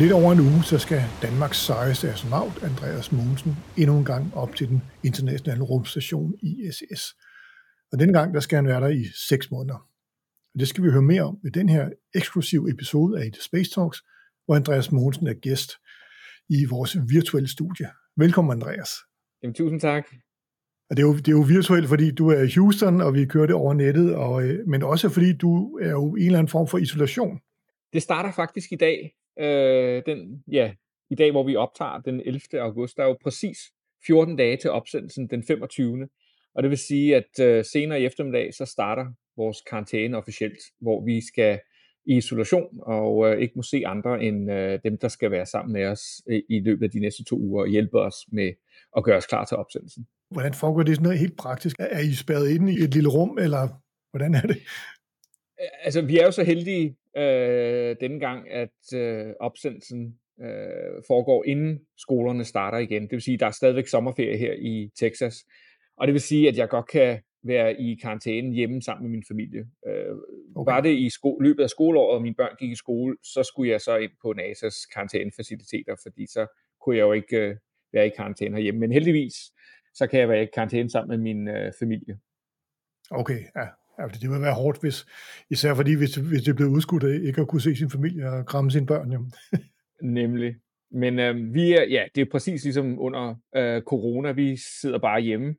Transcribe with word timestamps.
Lidt 0.00 0.12
over 0.12 0.32
en 0.32 0.40
uge, 0.40 0.64
så 0.64 0.78
skal 0.78 1.02
Danmarks 1.22 1.58
sejeste 1.58 2.10
astronaut, 2.12 2.62
Andreas 2.62 3.12
Mogensen, 3.12 3.52
endnu 3.78 3.98
en 3.98 4.04
gang 4.04 4.34
op 4.34 4.54
til 4.54 4.68
den 4.68 4.82
internationale 5.04 5.62
rumstation 5.62 6.34
ISS. 6.42 7.02
Og 7.92 7.98
denne 7.98 8.12
gang, 8.12 8.34
der 8.34 8.40
skal 8.40 8.56
han 8.56 8.66
være 8.66 8.80
der 8.80 8.88
i 8.88 9.04
seks 9.28 9.50
måneder. 9.50 9.78
Og 10.54 10.60
det 10.60 10.68
skal 10.68 10.84
vi 10.84 10.90
høre 10.90 11.02
mere 11.02 11.22
om 11.22 11.38
i 11.44 11.50
den 11.50 11.68
her 11.68 11.88
eksklusive 12.14 12.70
episode 12.70 13.20
af 13.22 13.32
The 13.32 13.42
Space 13.42 13.70
Talks, 13.70 14.02
hvor 14.44 14.54
Andreas 14.56 14.92
Mogensen 14.92 15.26
er 15.26 15.34
gæst 15.34 15.70
i 16.48 16.64
vores 16.64 16.96
virtuelle 17.08 17.48
studie. 17.48 17.88
Velkommen, 18.16 18.52
Andreas. 18.52 18.90
Jamen, 19.42 19.54
tusind 19.54 19.80
tak. 19.80 20.04
Og 20.90 20.96
det 20.96 21.02
er, 21.02 21.06
jo, 21.06 21.16
det 21.16 21.28
er 21.28 21.32
jo 21.32 21.44
virtuelt, 21.48 21.88
fordi 21.88 22.10
du 22.10 22.28
er 22.28 22.42
i 22.42 22.50
Houston, 22.56 23.00
og 23.00 23.14
vi 23.14 23.24
kører 23.24 23.46
det 23.46 23.54
over 23.54 23.74
nettet, 23.74 24.14
og, 24.14 24.42
øh, 24.44 24.68
men 24.68 24.82
også 24.82 25.08
fordi 25.08 25.32
du 25.32 25.78
er 25.78 25.90
jo 25.90 26.16
i 26.16 26.20
en 26.20 26.26
eller 26.26 26.38
anden 26.38 26.50
form 26.50 26.68
for 26.68 26.78
isolation. 26.78 27.40
Det 27.92 28.02
starter 28.02 28.32
faktisk 28.32 28.72
i 28.72 28.76
dag. 28.76 29.19
Øh, 29.40 30.02
den, 30.06 30.44
ja, 30.52 30.72
I 31.10 31.14
dag, 31.14 31.30
hvor 31.30 31.42
vi 31.42 31.56
optager 31.56 32.00
den 32.00 32.20
11. 32.20 32.40
august. 32.54 32.96
Der 32.96 33.02
er 33.02 33.06
jo 33.06 33.16
præcis 33.22 33.58
14 34.06 34.36
dage 34.36 34.56
til 34.56 34.70
opsendelsen 34.70 35.26
den 35.30 35.44
25. 35.44 36.08
Og 36.54 36.62
det 36.62 36.70
vil 36.70 36.78
sige, 36.78 37.16
at 37.16 37.40
øh, 37.40 37.64
senere 37.64 38.00
i 38.00 38.04
eftermiddag, 38.04 38.54
så 38.54 38.64
starter 38.64 39.06
vores 39.36 39.58
karantæne 39.70 40.16
officielt, 40.16 40.58
hvor 40.80 41.04
vi 41.04 41.20
skal 41.26 41.60
i 42.04 42.16
isolation 42.16 42.80
og 42.82 43.28
øh, 43.28 43.40
ikke 43.40 43.52
må 43.56 43.62
se 43.62 43.82
andre 43.86 44.22
end 44.22 44.52
øh, 44.52 44.78
dem, 44.84 44.98
der 44.98 45.08
skal 45.08 45.30
være 45.30 45.46
sammen 45.46 45.72
med 45.72 45.84
os 45.84 46.02
øh, 46.28 46.42
i 46.48 46.60
løbet 46.60 46.84
af 46.84 46.90
de 46.90 47.00
næste 47.00 47.24
to 47.24 47.36
uger 47.36 47.62
og 47.62 47.68
hjælpe 47.68 48.00
os 48.00 48.14
med 48.32 48.52
at 48.96 49.04
gøre 49.04 49.16
os 49.16 49.26
klar 49.26 49.44
til 49.44 49.56
opsendelsen. 49.56 50.06
Hvordan 50.30 50.54
foregår 50.54 50.82
det 50.82 50.94
sådan 50.94 51.02
noget 51.02 51.18
helt 51.18 51.36
praktisk? 51.36 51.76
Er 51.78 52.00
I 52.00 52.14
spærret 52.14 52.50
inde 52.50 52.72
i 52.72 52.76
et 52.76 52.94
lille 52.94 53.08
rum, 53.08 53.38
eller 53.38 53.68
hvordan 54.10 54.34
er 54.34 54.46
det? 54.46 54.56
Altså, 55.84 56.02
vi 56.02 56.18
er 56.18 56.24
jo 56.24 56.30
så 56.30 56.44
heldige 56.44 56.96
øh, 57.16 57.96
denne 58.00 58.20
gang, 58.20 58.50
at 58.50 58.94
øh, 58.94 59.32
opsendelsen 59.40 60.18
øh, 60.42 61.02
foregår 61.06 61.44
inden 61.44 61.80
skolerne 61.98 62.44
starter 62.44 62.78
igen. 62.78 63.02
Det 63.02 63.12
vil 63.12 63.22
sige, 63.22 63.34
at 63.34 63.40
der 63.40 63.46
er 63.46 63.50
stadigvæk 63.50 63.86
sommerferie 63.86 64.36
her 64.36 64.52
i 64.52 64.90
Texas. 65.00 65.36
Og 65.96 66.06
det 66.06 66.12
vil 66.12 66.20
sige, 66.20 66.48
at 66.48 66.56
jeg 66.58 66.68
godt 66.68 66.88
kan 66.88 67.20
være 67.42 67.80
i 67.80 67.94
karantæne 67.94 68.54
hjemme 68.54 68.82
sammen 68.82 69.02
med 69.02 69.10
min 69.10 69.24
familie. 69.28 69.60
Øh, 69.86 70.14
okay. 70.56 70.72
Var 70.72 70.80
det 70.80 70.94
i 70.98 71.10
sko- 71.10 71.38
løbet 71.40 71.62
af 71.62 71.70
skoleåret, 71.70 72.16
og 72.16 72.22
mine 72.22 72.34
børn 72.34 72.56
gik 72.58 72.70
i 72.70 72.74
skole, 72.74 73.16
så 73.22 73.42
skulle 73.42 73.70
jeg 73.72 73.80
så 73.80 73.96
ind 73.96 74.10
på 74.22 74.34
NASA's 74.38 74.92
karantænefaciliteter, 74.94 75.96
fordi 76.02 76.26
så 76.26 76.46
kunne 76.80 76.96
jeg 76.96 77.02
jo 77.02 77.12
ikke 77.12 77.36
øh, 77.36 77.56
være 77.92 78.06
i 78.06 78.10
karantæne 78.16 78.56
herhjemme. 78.56 78.80
Men 78.80 78.92
heldigvis, 78.92 79.34
så 79.94 80.06
kan 80.06 80.20
jeg 80.20 80.28
være 80.28 80.42
i 80.42 80.46
karantæne 80.54 80.90
sammen 80.90 81.08
med 81.08 81.34
min 81.34 81.48
øh, 81.48 81.72
familie. 81.78 82.18
Okay, 83.10 83.40
ja. 83.56 83.66
Ja. 84.00 84.06
Det 84.06 84.30
vil 84.30 84.40
være 84.40 84.54
hårdt, 84.54 84.80
hvis, 84.80 85.06
især 85.50 85.74
fordi, 85.74 85.94
hvis, 85.94 86.14
hvis 86.14 86.42
det 86.42 86.56
blev 86.56 86.68
udskudt 86.68 87.04
af 87.04 87.20
ikke 87.22 87.40
at 87.40 87.48
kunne 87.48 87.60
se 87.60 87.76
sin 87.76 87.90
familie 87.90 88.30
og 88.30 88.46
kramme 88.46 88.70
sine 88.70 88.86
børn. 88.86 89.12
Jo. 89.12 89.20
Nemlig. 90.20 90.54
Men 90.92 91.18
øh, 91.18 91.54
vi 91.54 91.72
er, 91.72 91.82
ja, 91.82 92.04
det 92.14 92.20
er 92.20 92.30
præcis 92.32 92.64
ligesom 92.64 92.98
under 92.98 93.34
øh, 93.56 93.82
corona. 93.82 94.32
Vi 94.32 94.56
sidder 94.80 94.98
bare 94.98 95.20
hjemme 95.20 95.54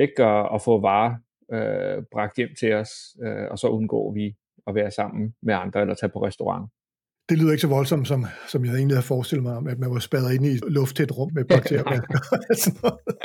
ikke? 0.00 0.24
Og, 0.24 0.48
og 0.48 0.62
får 0.62 0.80
varer 0.80 1.14
øh, 1.52 2.02
bragt 2.12 2.36
hjem 2.36 2.50
til 2.60 2.72
os, 2.72 2.90
øh, 3.24 3.50
og 3.50 3.58
så 3.58 3.68
undgår 3.68 4.14
vi 4.14 4.34
at 4.66 4.74
være 4.74 4.90
sammen 4.90 5.34
med 5.42 5.54
andre 5.54 5.80
eller 5.80 5.94
tage 5.94 6.10
på 6.10 6.26
restaurant. 6.26 6.70
Det 7.28 7.38
lyder 7.38 7.50
ikke 7.50 7.60
så 7.60 7.68
voldsomt, 7.68 8.08
som, 8.08 8.24
som 8.48 8.64
jeg 8.64 8.74
egentlig 8.74 8.96
havde 8.96 9.06
forestillet 9.06 9.42
mig 9.42 9.56
om, 9.56 9.66
at 9.66 9.78
man 9.78 9.90
var 9.90 9.98
spærret 9.98 10.34
inde 10.34 10.48
i 10.48 10.54
et 10.54 10.64
lufttæt 10.68 11.18
rum 11.18 11.30
med 11.34 11.44
bakterier. 11.54 12.00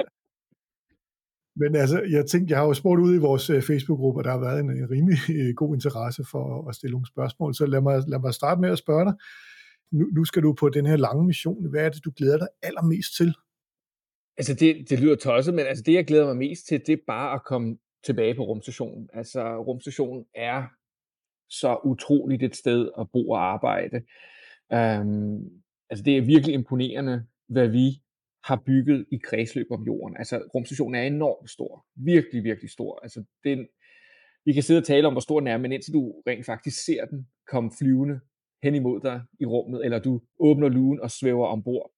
Men 1.59 1.75
altså, 1.75 2.01
jeg 2.01 2.25
tænkte, 2.25 2.51
jeg 2.51 2.59
har 2.59 2.65
jo 2.67 2.73
spurgt 2.73 3.01
ud 3.01 3.15
i 3.15 3.17
vores 3.17 3.49
øh, 3.49 3.61
Facebook-gruppe, 3.61 4.19
og 4.19 4.23
der 4.23 4.31
har 4.31 4.39
været 4.39 4.59
en, 4.59 4.69
en 4.69 4.89
rimelig 4.91 5.19
øh, 5.29 5.53
god 5.55 5.75
interesse 5.75 6.23
for 6.31 6.69
at 6.69 6.75
stille 6.75 6.91
nogle 6.91 7.07
spørgsmål. 7.07 7.55
Så 7.55 7.65
lad 7.65 7.81
mig, 7.81 8.03
lad 8.07 8.19
mig 8.19 8.33
starte 8.33 8.61
med 8.61 8.69
at 8.69 8.77
spørge 8.77 9.05
dig. 9.05 9.13
Nu, 9.91 10.05
nu 10.05 10.25
skal 10.25 10.43
du 10.43 10.53
på 10.53 10.69
den 10.69 10.85
her 10.85 10.95
lange 10.95 11.25
mission. 11.25 11.69
Hvad 11.69 11.85
er 11.85 11.89
det, 11.89 12.05
du 12.05 12.11
glæder 12.17 12.37
dig 12.37 12.47
allermest 12.63 13.15
til? 13.17 13.33
Altså, 14.37 14.53
det, 14.53 14.89
det 14.89 14.99
lyder 14.99 15.15
tosset, 15.15 15.53
men 15.53 15.65
altså, 15.65 15.83
det, 15.83 15.93
jeg 15.93 16.05
glæder 16.05 16.25
mig 16.25 16.37
mest 16.37 16.67
til, 16.67 16.81
det 16.87 16.93
er 16.93 17.03
bare 17.07 17.33
at 17.33 17.43
komme 17.45 17.77
tilbage 18.05 18.35
på 18.35 18.43
rumstationen. 18.43 19.09
Altså, 19.13 19.57
rumstationen 19.57 20.25
er 20.35 20.63
så 21.49 21.79
utroligt 21.83 22.43
et 22.43 22.55
sted 22.55 22.89
at 22.99 23.07
bo 23.13 23.29
og 23.29 23.53
arbejde. 23.53 23.97
Um, 24.69 25.39
altså, 25.89 26.03
det 26.05 26.17
er 26.17 26.21
virkelig 26.21 26.53
imponerende, 26.53 27.25
hvad 27.47 27.67
vi 27.67 28.01
har 28.43 28.63
bygget 28.65 29.05
i 29.11 29.17
kredsløb 29.23 29.67
om 29.71 29.83
jorden. 29.83 30.17
Altså, 30.17 30.41
rumstationen 30.55 30.95
er 30.95 31.03
enormt 31.03 31.49
stor. 31.49 31.85
Virkelig, 31.95 32.43
virkelig 32.43 32.69
stor. 32.69 32.99
Altså, 33.03 33.23
den, 33.43 33.67
vi 34.45 34.53
kan 34.53 34.63
sidde 34.63 34.77
og 34.77 34.83
tale 34.85 35.07
om, 35.07 35.13
hvor 35.13 35.21
stor 35.21 35.39
den 35.39 35.47
er, 35.47 35.57
men 35.57 35.71
indtil 35.71 35.93
du 35.93 36.13
rent 36.27 36.45
faktisk 36.45 36.85
ser 36.85 37.05
den 37.05 37.27
komme 37.47 37.71
flyvende 37.79 38.19
hen 38.63 38.75
imod 38.75 38.99
dig 39.01 39.21
i 39.39 39.45
rummet, 39.45 39.85
eller 39.85 39.99
du 39.99 40.21
åbner 40.39 40.69
lugen 40.69 41.01
og 41.01 41.11
svæver 41.11 41.47
ombord, 41.47 41.91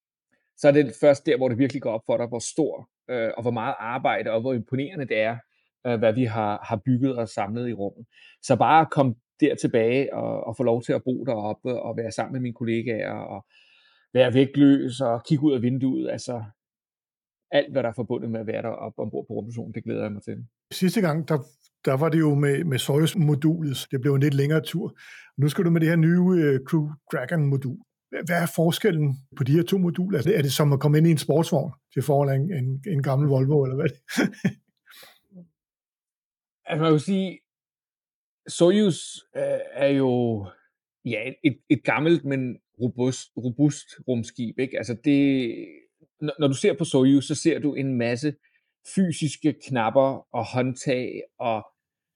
så 0.58 0.68
er 0.68 0.72
det 0.72 0.94
først 1.02 1.26
der, 1.26 1.38
hvor 1.38 1.50
det 1.50 1.58
virkelig 1.58 1.82
går 1.82 1.92
op 1.92 2.02
for 2.06 2.18
dig, 2.18 2.28
hvor 2.28 2.40
stor 2.40 2.90
øh, 3.10 3.32
og 3.38 3.42
hvor 3.42 3.52
meget 3.52 3.76
arbejde 3.80 4.32
og 4.32 4.42
hvor 4.42 4.54
imponerende 4.54 5.08
det 5.08 5.20
er, 5.20 5.38
øh, 5.88 6.00
hvad 6.00 6.14
vi 6.14 6.24
har, 6.24 6.66
har 6.70 6.82
bygget 6.86 7.18
og 7.18 7.30
samlet 7.30 7.70
i 7.70 7.74
rummet. 7.74 8.06
Så 8.42 8.56
bare 8.56 8.82
at 8.82 8.90
komme 8.92 9.16
der 9.40 9.56
tilbage 9.56 10.14
og, 10.14 10.44
og 10.44 10.58
få 10.58 10.64
lov 10.64 10.82
til 10.82 10.94
at 10.94 11.04
bo 11.04 11.24
deroppe 11.24 11.82
og 11.82 11.98
være 11.98 12.12
sammen 12.12 12.34
med 12.34 12.42
mine 12.42 12.54
kollegaer 12.54 13.14
og 13.14 13.46
være 14.14 14.34
vægtløs 14.34 15.02
og 15.02 15.24
kigge 15.24 15.44
ud 15.44 15.54
af 15.54 15.62
vinduet, 15.62 16.10
altså 16.10 16.44
alt, 17.52 17.72
hvad 17.72 17.84
der 17.84 17.90
er 17.90 17.94
forbundet 17.94 18.32
med 18.32 18.40
at 18.40 18.48
være 18.48 18.62
deroppe 18.62 19.02
ombord 19.02 19.26
på 19.28 19.34
rumstationen, 19.34 19.74
det 19.74 19.84
glæder 19.84 20.02
jeg 20.02 20.12
mig 20.12 20.24
til. 20.24 20.46
Sidste 20.72 21.02
gang, 21.02 21.28
der, 21.28 21.38
der 21.86 21.94
var 21.94 22.10
det 22.10 22.20
jo 22.20 22.36
med, 22.36 22.64
med 22.64 22.80
Soyuz-modulet. 22.80 23.88
Det 23.92 24.02
blev 24.02 24.14
en 24.14 24.22
lidt 24.22 24.34
længere 24.34 24.62
tur. 24.62 24.98
Nu 25.38 25.50
skal 25.50 25.66
du 25.66 25.70
med 25.70 25.82
det 25.82 25.90
her 25.90 25.96
nye 25.96 26.20
uh, 26.20 26.66
Crew 26.68 26.90
Dragon-modul. 27.12 27.78
Hvad 28.26 28.42
er 28.42 28.52
forskellen 28.56 29.16
på 29.38 29.44
de 29.44 29.52
her 29.52 29.64
to 29.64 29.78
moduler? 29.78 30.20
Er 30.20 30.24
det, 30.24 30.38
er 30.38 30.42
det 30.42 30.54
som 30.54 30.74
at 30.74 30.80
komme 30.80 30.98
ind 30.98 31.08
i 31.08 31.12
en 31.12 31.18
sportsvogn 31.18 31.72
til 31.94 32.04
forhold 32.04 32.30
en, 32.30 32.54
en, 32.54 32.84
en 32.88 33.04
gammel 33.04 33.28
Volvo, 33.28 33.64
eller 33.64 33.76
hvad? 33.76 33.90
altså 36.70 36.84
man 36.84 36.92
kan 36.92 37.00
sige, 37.00 37.40
Soyuz 38.48 39.00
øh, 39.36 39.60
er 39.74 39.88
jo 39.88 40.46
ja, 41.06 41.32
et, 41.44 41.58
et 41.70 41.84
gammelt, 41.84 42.26
men 42.26 42.58
robust, 42.82 43.30
robust 43.38 43.88
rumskib. 44.08 44.60
Ikke? 44.60 44.78
Altså 44.78 44.98
det, 45.06 45.52
når, 46.22 46.34
når 46.40 46.48
du 46.48 46.54
ser 46.54 46.74
på 46.74 46.86
Soyuz, 46.86 47.26
så 47.26 47.36
ser 47.36 47.60
du 47.60 47.74
en 47.74 47.98
masse 47.98 48.34
fysiske 48.96 49.56
knapper 49.68 50.28
og 50.36 50.46
håndtag 50.46 51.22
og 51.40 51.66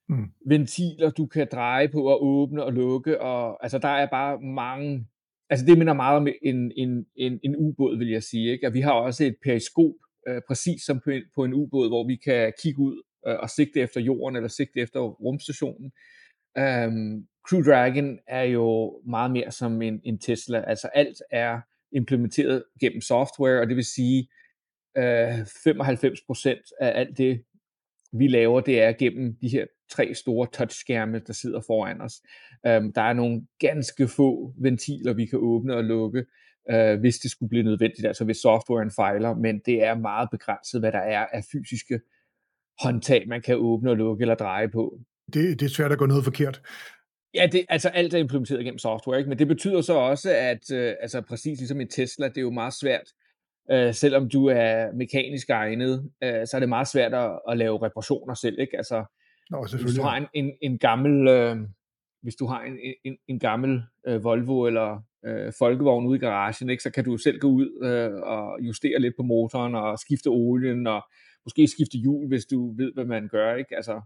mm. 0.10 0.26
ventiler, 0.48 1.10
du 1.10 1.26
kan 1.26 1.48
dreje 1.52 1.88
på 1.90 2.10
og 2.10 2.24
åbne 2.24 2.64
og 2.64 2.74
lukke. 2.74 3.22
Og, 3.22 3.64
altså 3.64 3.78
der 3.78 3.88
er 3.88 4.08
bare 4.12 4.42
mange 4.42 5.08
altså 5.50 5.66
det 5.66 5.78
minder 5.78 5.94
meget 5.94 6.18
om 6.18 6.28
en, 6.42 6.72
en, 6.78 7.06
en, 7.16 7.40
en 7.44 7.56
ubåd, 7.56 7.98
vil 7.98 8.10
jeg 8.10 8.24
sige. 8.24 8.52
Ikke? 8.52 8.68
Og 8.68 8.74
vi 8.74 8.82
har 8.82 8.92
også 8.92 9.24
et 9.24 9.36
periskop, 9.44 9.94
øh, 10.28 10.42
præcis 10.48 10.82
som 10.82 11.00
på 11.04 11.10
en, 11.10 11.24
på 11.36 11.44
en 11.44 11.54
ubåd, 11.54 11.90
hvor 11.90 12.08
vi 12.08 12.16
kan 12.16 12.54
kigge 12.64 12.80
ud 12.80 13.02
øh, 13.28 13.36
og 13.40 13.50
sigte 13.50 13.80
efter 13.80 14.02
jorden, 14.02 14.36
eller 14.36 14.50
sigte 14.50 14.80
efter 14.80 15.00
rumstationen. 15.00 15.92
Um, 16.60 17.28
Crew 17.50 17.62
Dragon 17.62 18.20
er 18.28 18.44
jo 18.44 19.02
meget 19.06 19.32
mere 19.32 19.52
som 19.52 19.82
en, 19.82 20.02
en 20.04 20.20
Tesla. 20.20 20.64
Altså 20.68 20.88
alt 20.88 21.22
er 21.32 21.62
implementeret 21.92 22.64
gennem 22.82 23.02
software, 23.02 23.62
og 23.62 23.68
det 23.68 23.76
vil 23.76 23.86
sige, 23.86 24.30
øh, 24.98 25.40
95% 25.40 26.72
af 26.82 27.00
alt 27.00 27.18
det, 27.18 27.44
vi 28.12 28.28
laver, 28.28 28.62
det 28.62 28.82
er 28.82 28.92
gennem 28.92 29.36
de 29.42 29.50
her 29.50 29.66
tre 29.92 30.14
store 30.14 30.48
touchskærme, 30.54 31.20
der 31.20 31.34
sidder 31.34 31.62
foran 31.68 32.02
os. 32.02 32.22
Um, 32.64 32.94
der 32.94 33.02
er 33.02 33.14
nogle 33.14 33.48
ganske 33.60 34.08
få 34.08 34.54
ventiler, 34.58 35.14
vi 35.14 35.26
kan 35.26 35.40
åbne 35.42 35.76
og 35.76 35.84
lukke, 35.84 36.26
uh, 36.74 37.00
hvis 37.00 37.18
det 37.20 37.32
skulle 37.32 37.50
blive 37.50 37.64
nødvendigt, 37.64 38.08
altså 38.08 38.26
hvis 38.26 38.38
softwaren 38.38 38.92
fejler, 38.92 39.36
men 39.36 39.62
det 39.66 39.84
er 39.84 39.96
meget 39.96 40.30
begrænset, 40.32 40.82
hvad 40.82 40.92
der 40.92 41.00
er 41.00 41.26
af 41.26 41.44
fysiske 41.52 42.00
håndtag, 42.80 43.28
man 43.28 43.42
kan 43.42 43.56
åbne 43.58 43.90
og 43.90 43.98
lukke 43.98 44.22
eller 44.22 44.36
dreje 44.36 44.70
på. 44.70 45.00
Det, 45.34 45.60
det 45.60 45.66
er 45.66 45.70
svært 45.70 45.92
at 45.92 45.98
gå 45.98 46.06
noget 46.06 46.24
forkert. 46.24 46.62
Ja, 47.34 47.48
det, 47.52 47.66
altså 47.70 47.90
alt 47.90 48.14
er 48.14 48.18
implementeret 48.18 48.64
gennem 48.64 48.80
software, 48.80 49.18
ikke? 49.18 49.30
men 49.30 49.40
det 49.40 49.48
betyder 49.48 49.82
så 49.82 49.94
også, 49.94 50.30
at 50.36 50.72
uh, 50.72 50.94
altså 51.02 51.22
præcis 51.22 51.60
ligesom 51.60 51.82
i 51.82 51.86
Tesla, 51.86 52.28
det 52.28 52.38
er 52.38 52.42
jo 52.42 52.52
meget 52.52 52.74
svært 52.74 53.08
øh, 53.72 53.94
selvom 53.94 54.30
du 54.30 54.46
er 54.46 54.92
mekanisk 54.92 55.50
egnet, 55.50 56.12
øh, 56.24 56.48
så 56.48 56.52
er 56.54 56.60
det 56.60 56.70
meget 56.70 56.88
svært 56.88 57.14
at, 57.14 57.40
at 57.50 57.58
lave 57.58 57.86
reparationer 57.86 58.34
selv, 58.34 58.60
ikke? 58.60 58.78
Altså, 58.78 59.06
Nå, 59.50 59.68
hvis 59.82 59.96
du 59.96 60.02
har 60.02 60.18
en, 60.18 60.28
en, 60.34 60.52
en 60.62 60.78
gammel, 60.78 61.28
øh, 61.28 61.58
hvis 62.22 62.36
du 62.36 62.46
har 62.46 62.62
en, 62.62 62.78
en, 63.06 63.18
en 63.28 63.40
gammel 63.40 63.82
øh, 64.08 64.24
Volvo 64.24 64.66
eller 64.66 65.04
øh, 65.26 65.54
folkevogn 65.60 66.06
ude 66.06 66.18
i 66.18 66.20
garagen, 66.20 66.70
ikke, 66.70 66.84
så 66.84 66.92
kan 66.92 67.04
du 67.06 67.18
selv 67.18 67.40
gå 67.40 67.48
ud 67.48 67.84
øh, 67.84 68.22
og 68.22 68.58
justere 68.62 69.00
lidt 69.00 69.16
på 69.18 69.24
motoren 69.24 69.76
og 69.76 70.00
skifte 70.00 70.28
olien 70.28 70.88
og 70.88 71.02
måske 71.46 71.68
skifte 71.68 71.98
hjul, 71.98 72.28
hvis 72.28 72.46
du 72.46 72.76
ved, 72.78 72.94
hvad 72.94 73.06
man 73.06 73.28
gør. 73.28 73.56
Ikke? 73.56 73.76
Altså, 73.76 74.02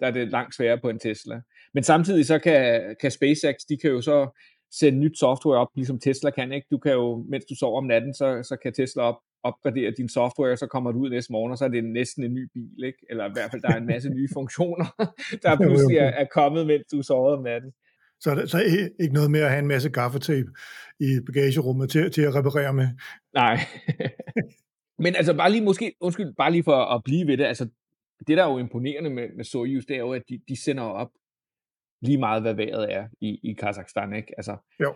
der 0.00 0.06
er 0.06 0.10
det 0.10 0.28
langt 0.28 0.54
sværere 0.54 0.78
på 0.80 0.88
en 0.88 0.98
Tesla. 0.98 1.40
Men 1.74 1.82
samtidig 1.82 2.26
så 2.26 2.38
kan, 2.38 2.82
kan 3.00 3.10
SpaceX, 3.10 3.54
de 3.68 3.76
kan 3.76 3.90
jo 3.90 4.00
så 4.00 4.40
sende 4.72 4.98
nyt 4.98 5.18
software 5.18 5.58
op, 5.58 5.68
ligesom 5.74 6.00
Tesla 6.00 6.30
kan. 6.30 6.52
Ikke? 6.52 6.66
Du 6.70 6.78
kan 6.78 6.92
jo, 6.92 7.24
mens 7.28 7.44
du 7.44 7.54
sover 7.54 7.78
om 7.78 7.84
natten, 7.84 8.14
så, 8.14 8.42
så 8.42 8.56
kan 8.62 8.72
Tesla 8.72 9.02
op, 9.02 9.16
opgradere 9.42 9.90
din 9.90 10.08
software, 10.08 10.52
og 10.52 10.58
så 10.58 10.66
kommer 10.66 10.92
du 10.92 10.98
ud 10.98 11.10
næste 11.10 11.32
morgen, 11.32 11.52
og 11.52 11.58
så 11.58 11.64
er 11.64 11.68
det 11.68 11.84
næsten 11.84 12.24
en 12.24 12.34
ny 12.34 12.48
bil, 12.54 12.84
ikke? 12.84 12.98
eller 13.10 13.28
i 13.28 13.32
hvert 13.32 13.50
fald, 13.50 13.62
der 13.62 13.68
er 13.68 13.76
en 13.76 13.86
masse 13.86 14.10
nye 14.10 14.28
funktioner, 14.32 14.86
der 15.42 15.56
pludselig 15.56 15.96
er, 15.96 16.08
er 16.08 16.24
kommet, 16.24 16.66
mens 16.66 16.86
du 16.92 17.02
sover 17.02 17.36
om 17.36 17.42
natten. 17.42 17.72
Så 18.20 18.30
er 18.30 18.46
så 18.46 18.62
ikke 19.00 19.14
noget 19.14 19.30
med 19.30 19.40
at 19.40 19.50
have 19.50 19.58
en 19.58 19.66
masse 19.66 19.90
gaffetape 19.90 20.50
i 21.00 21.20
bagagerummet 21.26 21.90
til, 21.90 22.10
til 22.10 22.22
at 22.22 22.34
reparere 22.34 22.72
med. 22.72 22.88
Nej. 23.34 23.58
Men 25.04 25.16
altså 25.16 25.34
bare 25.34 25.50
lige 25.50 25.64
måske, 25.64 25.92
undskyld, 26.00 26.34
bare 26.34 26.52
lige 26.52 26.64
for 26.64 26.76
at 26.94 27.02
blive 27.04 27.26
ved 27.26 27.36
det, 27.36 27.44
altså 27.44 27.68
det 28.26 28.36
der 28.36 28.44
er 28.44 28.50
jo 28.50 28.58
imponerende 28.58 29.10
med, 29.10 29.28
med 29.36 29.44
Soyuz, 29.44 29.84
det 29.84 29.96
er 29.96 30.00
jo, 30.00 30.12
at 30.12 30.22
de, 30.28 30.40
de 30.48 30.62
sender 30.62 30.82
op 30.82 31.10
lige 32.02 32.18
meget, 32.18 32.42
hvad 32.42 32.54
vejret 32.54 32.92
er 32.94 33.08
i, 33.20 33.40
i 33.42 33.52
Kazakhstan, 33.52 34.14
ikke? 34.14 34.32
Altså, 34.36 34.56
jo. 34.80 34.94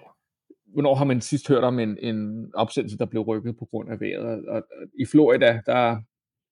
Hvornår 0.66 0.94
har 0.94 1.04
man 1.04 1.20
sidst 1.20 1.48
hørt 1.48 1.64
om 1.64 1.78
en, 1.78 1.98
en 1.98 2.50
opsendelse, 2.54 2.98
der 2.98 3.04
blev 3.06 3.22
rykket 3.22 3.56
på 3.58 3.64
grund 3.64 3.92
af 3.92 4.00
vejret? 4.00 4.24
Og, 4.24 4.42
og 4.48 4.62
i 5.00 5.06
Florida, 5.06 5.60
der 5.66 5.96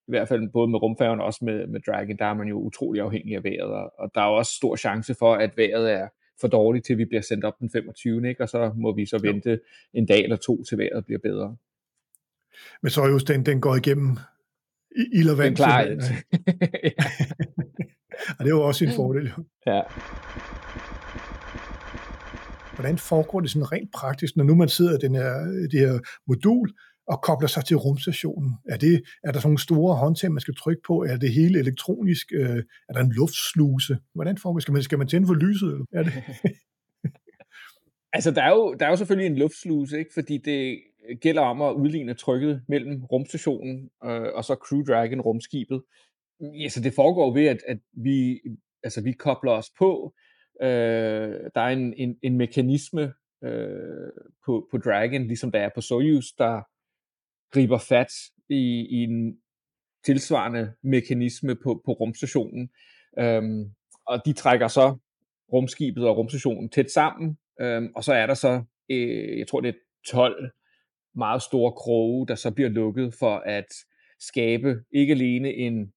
i 0.08 0.10
hvert 0.10 0.28
fald 0.28 0.52
både 0.52 0.68
med 0.68 0.82
rumfærgen 0.82 1.20
og 1.20 1.26
også 1.26 1.44
med, 1.44 1.66
med 1.66 1.80
Dragon, 1.80 2.16
der 2.16 2.24
er 2.24 2.34
man 2.34 2.48
jo 2.48 2.58
utrolig 2.58 3.02
afhængig 3.02 3.36
af 3.36 3.44
vejret, 3.44 3.70
og, 3.70 3.92
og 3.98 4.10
der 4.14 4.20
er 4.20 4.26
jo 4.26 4.36
også 4.36 4.52
stor 4.52 4.76
chance 4.76 5.14
for, 5.14 5.34
at 5.34 5.56
vejret 5.56 5.92
er 5.92 6.08
for 6.40 6.48
dårligt, 6.48 6.86
til 6.86 6.98
vi 6.98 7.04
bliver 7.04 7.20
sendt 7.20 7.44
op 7.44 7.58
den 7.60 7.70
25. 7.70 8.28
Ikke? 8.28 8.42
Og 8.42 8.48
så 8.48 8.72
må 8.76 8.94
vi 8.94 9.06
så 9.06 9.18
vente 9.22 9.50
jo. 9.50 9.58
en 9.94 10.06
dag 10.06 10.22
eller 10.22 10.36
to, 10.36 10.62
til 10.62 10.78
vejret 10.78 11.04
bliver 11.04 11.18
bedre. 11.18 11.56
Men 12.82 12.90
så 12.90 13.06
just 13.06 13.28
den, 13.28 13.46
den 13.46 13.60
går 13.60 13.76
igennem 13.76 14.16
ild 14.96 15.30
og 15.30 15.38
vand. 15.38 15.46
Den 15.46 15.56
klarer 15.56 15.84
ja. 16.84 17.04
og 18.38 18.38
det 18.38 18.46
er 18.46 18.56
jo 18.58 18.62
også 18.62 18.84
en 18.84 18.92
fordel. 18.92 19.32
Ja. 19.66 19.82
Hvordan 22.74 22.98
foregår 22.98 23.40
det 23.40 23.50
sådan 23.50 23.72
rent 23.72 23.92
praktisk, 23.92 24.36
når 24.36 24.44
nu 24.44 24.54
man 24.54 24.68
sidder 24.68 24.94
i 24.98 25.00
den 25.00 25.14
her, 25.14 25.32
det 25.70 25.80
her 25.80 25.98
modul 26.26 26.72
og 27.06 27.22
kobler 27.22 27.48
sig 27.48 27.64
til 27.64 27.76
rumstationen? 27.76 28.52
Er, 28.68 28.76
det, 28.76 29.02
er 29.24 29.32
der 29.32 29.38
sådan 29.38 29.48
nogle 29.48 29.60
store 29.60 29.96
håndtag, 29.96 30.32
man 30.32 30.40
skal 30.40 30.54
trykke 30.54 30.82
på? 30.86 31.04
Er 31.04 31.16
det 31.16 31.32
hele 31.32 31.58
elektronisk? 31.58 32.32
Er 32.88 32.92
der 32.94 33.00
en 33.00 33.12
luftsluse? 33.12 33.98
Hvordan 34.14 34.38
foregår 34.38 34.58
det? 34.58 34.62
Skal 34.62 34.72
man, 34.72 34.82
skal 34.82 34.98
man 34.98 35.08
tænde 35.08 35.26
for 35.26 35.34
lyset? 35.34 35.72
Eller? 35.72 35.84
Er 35.92 36.02
det? 36.02 36.12
altså, 38.16 38.30
der 38.30 38.42
er, 38.42 38.50
jo, 38.50 38.74
der 38.80 38.86
er 38.86 38.90
jo 38.90 38.96
selvfølgelig 38.96 39.30
en 39.30 39.38
luftsluse, 39.38 39.98
ikke? 39.98 40.10
fordi 40.14 40.38
det 40.44 40.80
gælder 41.20 41.42
om 41.42 41.62
at 41.62 41.72
udligne 41.72 42.14
trykket 42.14 42.62
mellem 42.68 43.04
rumstationen 43.04 43.90
øh, 44.04 44.34
og 44.34 44.44
så 44.44 44.54
Crew 44.54 44.82
Dragon 44.82 45.20
rumskibet. 45.20 45.82
Ja, 46.40 46.68
så 46.68 46.80
det 46.80 46.94
foregår 46.94 47.34
ved, 47.34 47.46
at, 47.46 47.58
at 47.66 47.78
vi, 47.92 48.40
altså, 48.82 49.02
vi 49.02 49.12
kobler 49.12 49.52
os 49.52 49.70
på. 49.78 50.14
Øh, 50.62 51.50
der 51.54 51.60
er 51.60 51.68
en, 51.68 51.94
en, 51.96 52.16
en 52.22 52.36
mekanisme 52.36 53.12
øh, 53.44 54.12
på, 54.46 54.68
på 54.70 54.78
Dragon, 54.78 55.26
ligesom 55.26 55.52
der 55.52 55.60
er 55.60 55.70
på 55.74 55.80
Soyuz, 55.80 56.26
der 56.38 56.62
griber 57.52 57.78
fat 57.78 58.12
i, 58.48 58.86
i 58.90 59.02
en 59.02 59.38
tilsvarende 60.04 60.72
mekanisme 60.82 61.54
på, 61.54 61.82
på 61.84 61.92
rumstationen. 61.92 62.70
Øhm, 63.18 63.64
og 64.06 64.22
de 64.24 64.32
trækker 64.32 64.68
så 64.68 64.96
rumskibet 65.52 66.08
og 66.08 66.16
rumstationen 66.16 66.68
tæt 66.68 66.90
sammen, 66.90 67.38
øhm, 67.60 67.92
og 67.96 68.04
så 68.04 68.12
er 68.12 68.26
der 68.26 68.34
så, 68.34 68.62
øh, 68.90 69.38
jeg 69.38 69.48
tror 69.48 69.60
det 69.60 69.68
er 69.68 69.78
12 70.06 70.50
meget 71.18 71.42
store 71.42 71.72
kroge, 71.72 72.26
der 72.26 72.34
så 72.34 72.50
bliver 72.50 72.70
lukket 72.70 73.14
for 73.14 73.36
at 73.36 73.66
skabe 74.20 74.76
ikke 74.92 75.12
alene 75.12 75.52
en 75.54 75.92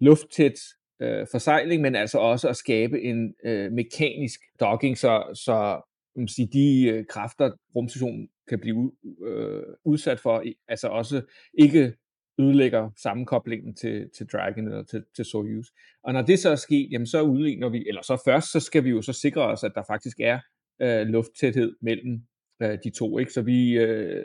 lufttæt 0.00 0.60
øh, 1.02 1.26
forsejling, 1.30 1.82
men 1.82 1.94
altså 1.94 2.18
også 2.18 2.48
at 2.48 2.56
skabe 2.56 3.02
en 3.02 3.34
øh, 3.44 3.72
mekanisk 3.72 4.40
docking, 4.60 4.98
så, 4.98 5.24
så 5.34 5.80
man 6.16 6.28
sige, 6.28 6.48
de 6.52 6.88
øh, 6.88 7.06
kræfter, 7.06 7.50
rumstationen 7.76 8.28
kan 8.48 8.60
blive 8.60 8.92
øh, 9.26 9.62
udsat 9.84 10.20
for, 10.20 10.44
altså 10.68 10.88
også 10.88 11.22
ikke 11.58 11.92
ødelægger 12.40 12.90
sammenkoblingen 12.96 13.74
til, 13.74 14.10
til 14.16 14.26
Dragon 14.26 14.66
eller 14.66 14.82
til, 14.82 15.04
til 15.16 15.24
Soyuz. 15.24 15.66
Og 16.02 16.12
når 16.12 16.22
det 16.22 16.38
så 16.38 16.50
er 16.50 16.56
sket, 16.56 16.88
jamen 16.92 17.06
så 17.06 17.22
udligner 17.22 17.68
vi, 17.68 17.88
eller 17.88 18.02
så 18.02 18.22
først, 18.24 18.52
så 18.52 18.60
skal 18.60 18.84
vi 18.84 18.90
jo 18.90 19.02
så 19.02 19.12
sikre 19.12 19.42
os, 19.42 19.64
at 19.64 19.72
der 19.74 19.82
faktisk 19.86 20.20
er 20.20 20.38
øh, 20.82 21.06
lufttæthed 21.06 21.76
mellem 21.82 22.22
øh, 22.62 22.78
de 22.84 22.90
to, 22.98 23.18
ikke? 23.18 23.32
Så 23.32 23.42
vi 23.42 23.78
øh, 23.78 24.24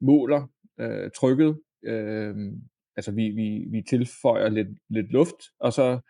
måler 0.00 0.50
øh, 0.80 1.10
trykket, 1.16 1.58
øh, 1.84 2.34
altså 2.96 3.12
vi, 3.12 3.28
vi, 3.28 3.64
vi 3.70 3.82
tilføjer 3.88 4.48
lidt, 4.48 4.68
lidt 4.90 5.12
luft, 5.12 5.36
og 5.60 5.72
så 5.72 6.00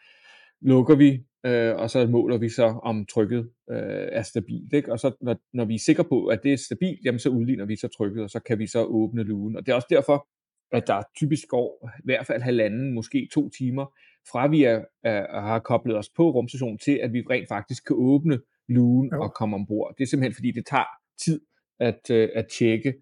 lukker 0.61 0.97
vi, 0.97 1.25
øh, 1.47 1.77
og 1.77 1.91
så 1.91 2.07
måler 2.07 2.39
vi 2.39 2.49
så, 2.49 2.65
om 2.83 3.07
trykket 3.07 3.51
øh, 3.71 4.09
er 4.13 4.23
stabilt. 4.23 4.73
Ikke? 4.73 4.93
Og 4.93 4.99
så 4.99 5.17
når, 5.21 5.37
når 5.53 5.65
vi 5.65 5.75
er 5.75 5.79
sikre 5.87 6.05
på, 6.05 6.27
at 6.27 6.41
det 6.43 6.53
er 6.53 6.57
stabilt, 6.57 7.01
jamen 7.05 7.19
så 7.19 7.29
udligner 7.29 7.65
vi 7.65 7.77
så 7.77 7.89
trykket, 7.89 8.23
og 8.23 8.31
så 8.31 8.41
kan 8.41 8.59
vi 8.59 8.67
så 8.67 8.85
åbne 8.85 9.23
lugen. 9.23 9.57
Og 9.57 9.67
det 9.67 9.73
er 9.73 9.77
også 9.77 9.89
derfor, 9.91 10.29
at 10.73 10.87
der 10.87 11.03
typisk 11.17 11.49
går 11.49 11.91
i 11.99 12.03
hvert 12.05 12.27
fald 12.27 12.43
halvanden, 12.43 12.95
måske 12.95 13.29
to 13.33 13.51
timer, 13.59 13.87
fra 14.31 14.47
vi 14.47 14.65
er, 14.65 14.85
er, 15.05 15.41
har 15.41 15.59
koblet 15.59 15.97
os 15.99 16.11
på 16.17 16.31
rumstationen 16.31 16.79
til, 16.79 17.01
at 17.03 17.13
vi 17.13 17.23
rent 17.31 17.49
faktisk 17.49 17.87
kan 17.87 17.97
åbne 17.99 18.39
lugen 18.69 19.11
jo. 19.13 19.23
og 19.23 19.35
komme 19.35 19.57
ombord. 19.57 19.95
Det 19.99 20.05
er 20.05 20.09
simpelthen 20.09 20.35
fordi, 20.35 20.51
det 20.51 20.67
tager 20.67 20.91
tid 21.25 21.41
at, 21.81 22.11
øh, 22.11 22.29
at 22.35 22.47
tjekke 22.59 22.95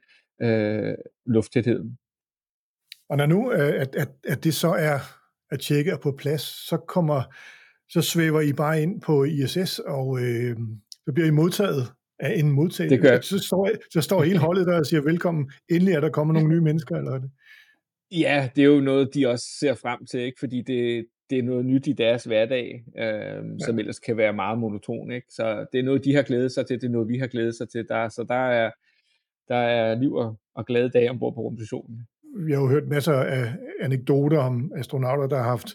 øh, 0.43 0.95
lufttætheden. 1.27 1.99
Og 3.09 3.17
når 3.17 3.27
nu, 3.27 3.51
at, 3.51 3.95
at, 3.95 4.09
at 4.25 4.45
det 4.45 4.55
så 4.55 4.69
er 4.69 4.99
at 5.51 5.61
tjekke 5.61 5.91
er 5.91 5.99
på 5.99 6.13
plads, 6.13 6.43
så 6.69 6.77
kommer 6.77 7.23
så 7.89 8.03
svæver 8.03 8.41
I 8.41 8.53
bare 8.53 8.83
ind 8.83 9.01
på 9.01 9.25
ISS, 9.25 9.79
og 9.79 10.21
øh, 10.23 10.57
så 11.05 11.13
bliver 11.15 11.29
I 11.29 11.31
modtaget 11.31 11.93
af 12.19 12.39
en 12.39 12.51
modtager. 12.51 12.91
Det 12.91 13.01
gør. 13.01 13.21
Så 13.21 13.39
står, 13.39 13.71
så 13.93 14.01
står 14.01 14.23
hele 14.23 14.39
holdet 14.39 14.67
der 14.67 14.79
og 14.79 14.87
siger 14.87 15.03
velkommen. 15.03 15.51
Endelig 15.71 15.95
er 15.95 16.01
der 16.01 16.11
kommet 16.11 16.35
nogle 16.35 16.49
nye 16.49 16.61
mennesker, 16.61 16.97
eller 16.97 17.19
det? 17.19 17.31
Ja, 18.11 18.51
det 18.57 18.63
er 18.63 18.67
jo 18.69 18.81
noget, 18.81 19.15
de 19.15 19.27
også 19.27 19.47
ser 19.61 19.75
frem 19.75 20.07
til, 20.07 20.21
ikke? 20.21 20.39
fordi 20.39 20.63
det, 20.63 21.07
det 21.31 21.39
er 21.39 21.43
noget 21.43 21.65
nyt 21.65 21.87
i 21.87 21.93
deres 21.93 22.25
hverdag, 22.25 22.85
øh, 22.99 23.05
ja. 23.05 23.67
som 23.67 23.79
ellers 23.79 23.99
kan 23.99 24.17
være 24.17 24.33
meget 24.33 24.59
monoton. 24.59 25.13
Ikke? 25.13 25.27
Så 25.31 25.67
det 25.73 25.79
er 25.79 25.85
noget, 25.85 26.05
de 26.05 26.15
har 26.15 26.23
glædet 26.23 26.53
sig 26.53 26.67
til, 26.67 26.81
det 26.81 26.87
er 26.87 26.91
noget, 26.91 27.09
vi 27.09 27.19
har 27.19 27.27
glædet 27.27 27.55
sig 27.55 27.69
til. 27.69 27.89
Der, 27.89 28.09
så 28.09 28.25
der 28.29 28.49
er, 28.49 28.71
der 29.49 29.57
er 29.57 29.95
liv 29.95 30.15
og, 30.15 30.37
og 30.55 30.67
glade 30.67 30.91
dage 30.91 31.11
ombord 31.11 31.35
på 31.35 31.41
rumstationen. 31.41 32.07
Vi 32.47 32.53
har 32.53 32.61
jo 32.61 32.69
hørt 32.69 32.89
masser 32.89 33.13
af 33.13 33.55
anekdoter 33.81 34.39
om 34.39 34.73
astronauter, 34.77 35.27
der 35.27 35.37
har 35.37 35.49
haft 35.49 35.69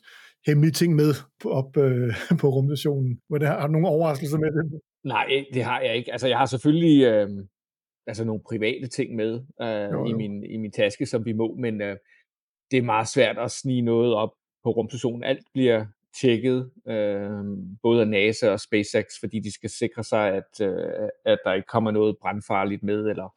hemmelige 0.47 0.71
ting 0.71 0.95
med 0.95 1.13
op 1.45 1.77
øh, 1.77 2.13
på 2.41 2.49
rumstationen. 2.49 3.19
Hvor 3.27 3.45
har 3.45 3.67
du 3.67 3.73
nogle 3.73 3.87
overraskelser 3.87 4.37
med 4.37 4.51
det? 4.51 4.81
Nej, 5.03 5.45
det 5.53 5.63
har 5.63 5.81
jeg 5.81 5.95
ikke. 5.95 6.11
Altså, 6.11 6.27
jeg 6.27 6.37
har 6.37 6.45
selvfølgelig 6.45 7.03
øh, 7.05 7.29
altså 8.07 8.25
nogle 8.25 8.41
private 8.49 8.87
ting 8.87 9.15
med 9.15 9.33
øh, 9.61 9.91
jo, 9.91 9.99
jo. 9.99 10.05
I, 10.05 10.13
min, 10.13 10.43
i 10.43 10.57
min 10.57 10.71
taske, 10.71 11.05
som 11.05 11.25
vi 11.25 11.33
må, 11.33 11.55
men 11.55 11.81
øh, 11.81 11.97
det 12.71 12.77
er 12.77 12.81
meget 12.81 13.07
svært 13.07 13.37
at 13.37 13.51
snige 13.51 13.81
noget 13.81 14.13
op 14.13 14.31
på 14.63 14.71
rumstationen. 14.71 15.23
Alt 15.23 15.45
bliver 15.53 15.85
tjekket, 16.21 16.71
øh, 16.87 17.43
både 17.81 18.01
af 18.01 18.07
NASA 18.07 18.49
og 18.49 18.59
SpaceX, 18.59 19.05
fordi 19.19 19.39
de 19.39 19.53
skal 19.53 19.69
sikre 19.69 20.03
sig, 20.03 20.27
at, 20.27 20.61
øh, 20.61 21.09
at 21.25 21.39
der 21.45 21.53
ikke 21.53 21.67
kommer 21.67 21.91
noget 21.91 22.17
brandfarligt 22.21 22.83
med, 22.83 23.09
eller 23.09 23.35